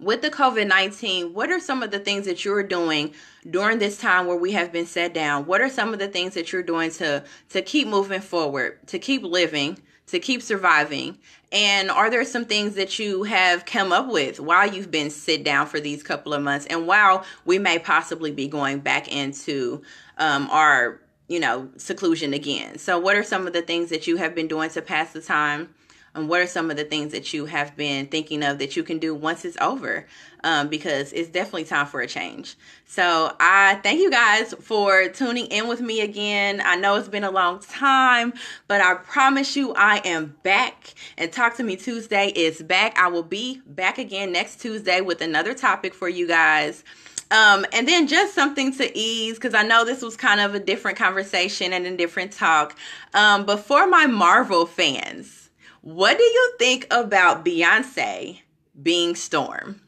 with 0.00 0.22
the 0.22 0.30
COVID 0.30 0.66
19, 0.66 1.34
what 1.34 1.50
are 1.50 1.60
some 1.60 1.82
of 1.82 1.90
the 1.90 1.98
things 1.98 2.26
that 2.26 2.44
you're 2.44 2.62
doing 2.62 3.12
during 3.48 3.78
this 3.78 3.98
time 3.98 4.26
where 4.26 4.36
we 4.36 4.52
have 4.52 4.72
been 4.72 4.86
set 4.86 5.12
down? 5.12 5.46
What 5.46 5.60
are 5.60 5.68
some 5.68 5.92
of 5.92 5.98
the 5.98 6.08
things 6.08 6.34
that 6.34 6.52
you're 6.52 6.62
doing 6.62 6.90
to, 6.92 7.24
to 7.50 7.62
keep 7.62 7.88
moving 7.88 8.20
forward, 8.20 8.86
to 8.88 8.98
keep 8.98 9.22
living, 9.22 9.78
to 10.06 10.20
keep 10.20 10.42
surviving? 10.42 11.18
And 11.50 11.90
are 11.90 12.10
there 12.10 12.24
some 12.24 12.44
things 12.44 12.74
that 12.74 12.98
you 12.98 13.24
have 13.24 13.64
come 13.64 13.92
up 13.92 14.08
with 14.08 14.38
while 14.38 14.72
you've 14.72 14.90
been 14.90 15.10
sit 15.10 15.44
down 15.44 15.66
for 15.66 15.80
these 15.80 16.02
couple 16.02 16.34
of 16.34 16.42
months 16.42 16.66
and 16.66 16.86
while 16.86 17.24
we 17.44 17.58
may 17.58 17.78
possibly 17.78 18.30
be 18.30 18.46
going 18.46 18.80
back 18.80 19.08
into 19.12 19.82
um, 20.18 20.48
our, 20.50 21.00
you 21.26 21.40
know, 21.40 21.70
seclusion 21.76 22.34
again? 22.34 22.78
So, 22.78 22.98
what 22.98 23.16
are 23.16 23.24
some 23.24 23.46
of 23.46 23.52
the 23.52 23.62
things 23.62 23.90
that 23.90 24.06
you 24.06 24.16
have 24.16 24.34
been 24.34 24.46
doing 24.46 24.70
to 24.70 24.82
pass 24.82 25.12
the 25.12 25.22
time? 25.22 25.74
And 26.18 26.28
what 26.28 26.40
are 26.40 26.46
some 26.46 26.70
of 26.70 26.76
the 26.76 26.84
things 26.84 27.12
that 27.12 27.32
you 27.32 27.46
have 27.46 27.76
been 27.76 28.06
thinking 28.06 28.42
of 28.42 28.58
that 28.58 28.76
you 28.76 28.82
can 28.82 28.98
do 28.98 29.14
once 29.14 29.44
it's 29.44 29.56
over? 29.60 30.06
Um, 30.44 30.68
because 30.68 31.12
it's 31.12 31.28
definitely 31.28 31.64
time 31.64 31.86
for 31.86 32.00
a 32.00 32.06
change. 32.06 32.54
So 32.86 33.34
i 33.40 33.80
thank 33.82 34.00
you 34.00 34.08
guys 34.08 34.54
for 34.60 35.08
tuning 35.08 35.46
in 35.46 35.66
with 35.66 35.80
me 35.80 36.00
again. 36.00 36.62
I 36.64 36.76
know 36.76 36.94
it's 36.94 37.08
been 37.08 37.24
a 37.24 37.30
long 37.30 37.58
time 37.58 38.32
but 38.68 38.80
i 38.80 38.94
promise 38.94 39.56
you 39.56 39.74
i 39.74 39.96
am 40.04 40.36
back. 40.44 40.94
And 41.16 41.32
talk 41.32 41.56
to 41.56 41.64
me 41.64 41.74
tuesday 41.74 42.28
is 42.28 42.62
back. 42.62 42.96
I 42.96 43.08
will 43.08 43.24
be 43.24 43.62
back 43.66 43.98
again 43.98 44.30
next 44.30 44.60
tuesday 44.60 45.00
with 45.00 45.20
another 45.20 45.54
topic 45.54 45.92
for 45.92 46.08
you 46.08 46.28
guys. 46.28 46.84
Um, 47.30 47.66
and 47.72 47.86
then 47.86 48.06
just 48.06 48.34
something 48.34 48.72
to 48.76 48.96
ease, 48.98 49.34
because 49.34 49.54
I 49.54 49.62
know 49.62 49.84
this 49.84 50.02
was 50.02 50.16
kind 50.16 50.40
of 50.40 50.54
a 50.54 50.60
different 50.60 50.96
conversation 50.96 51.72
and 51.72 51.86
a 51.86 51.96
different 51.96 52.32
talk. 52.32 52.78
Um, 53.12 53.44
but 53.44 53.58
for 53.58 53.86
my 53.86 54.06
Marvel 54.06 54.64
fans, 54.64 55.47
what 55.80 56.18
do 56.18 56.24
you 56.24 56.54
think 56.58 56.86
about 56.90 57.44
Beyonce 57.44 58.40
being 58.80 59.14
Storm? 59.14 59.80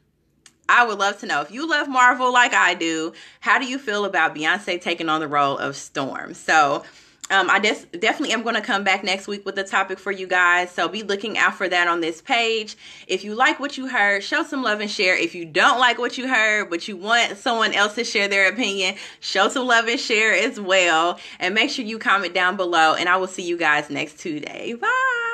I 0.68 0.86
would 0.86 0.98
love 0.98 1.18
to 1.20 1.26
know 1.26 1.40
if 1.40 1.50
you 1.50 1.68
love 1.68 1.88
Marvel 1.88 2.32
like 2.32 2.54
I 2.54 2.74
do. 2.74 3.12
How 3.40 3.58
do 3.58 3.66
you 3.66 3.78
feel 3.78 4.04
about 4.04 4.34
Beyonce 4.34 4.80
taking 4.80 5.08
on 5.08 5.20
the 5.20 5.26
role 5.26 5.58
of 5.58 5.74
Storm? 5.74 6.32
So, 6.34 6.84
um, 7.30 7.48
I 7.48 7.60
des- 7.60 7.86
definitely 7.98 8.34
am 8.34 8.42
going 8.42 8.56
to 8.56 8.60
come 8.60 8.82
back 8.82 9.04
next 9.04 9.28
week 9.28 9.46
with 9.46 9.56
a 9.58 9.64
topic 9.64 9.98
for 9.98 10.10
you 10.10 10.26
guys. 10.26 10.70
So 10.72 10.88
be 10.88 11.04
looking 11.04 11.38
out 11.38 11.54
for 11.54 11.68
that 11.68 11.86
on 11.86 12.00
this 12.00 12.20
page. 12.20 12.76
If 13.06 13.22
you 13.22 13.34
like 13.34 13.60
what 13.60 13.78
you 13.78 13.88
heard, 13.88 14.24
show 14.24 14.42
some 14.42 14.62
love 14.62 14.80
and 14.80 14.90
share. 14.90 15.16
If 15.16 15.34
you 15.34 15.44
don't 15.44 15.78
like 15.78 15.98
what 15.98 16.18
you 16.18 16.28
heard, 16.28 16.70
but 16.70 16.88
you 16.88 16.96
want 16.96 17.36
someone 17.38 17.72
else 17.72 17.94
to 17.94 18.04
share 18.04 18.26
their 18.26 18.48
opinion, 18.48 18.96
show 19.20 19.48
some 19.48 19.66
love 19.66 19.86
and 19.86 20.00
share 20.00 20.34
as 20.34 20.60
well. 20.60 21.20
And 21.38 21.54
make 21.54 21.70
sure 21.70 21.84
you 21.84 21.98
comment 21.98 22.34
down 22.34 22.56
below. 22.56 22.94
And 22.94 23.08
I 23.08 23.16
will 23.16 23.28
see 23.28 23.46
you 23.46 23.56
guys 23.56 23.90
next 23.90 24.18
Tuesday. 24.18 24.74
Bye. 24.74 25.29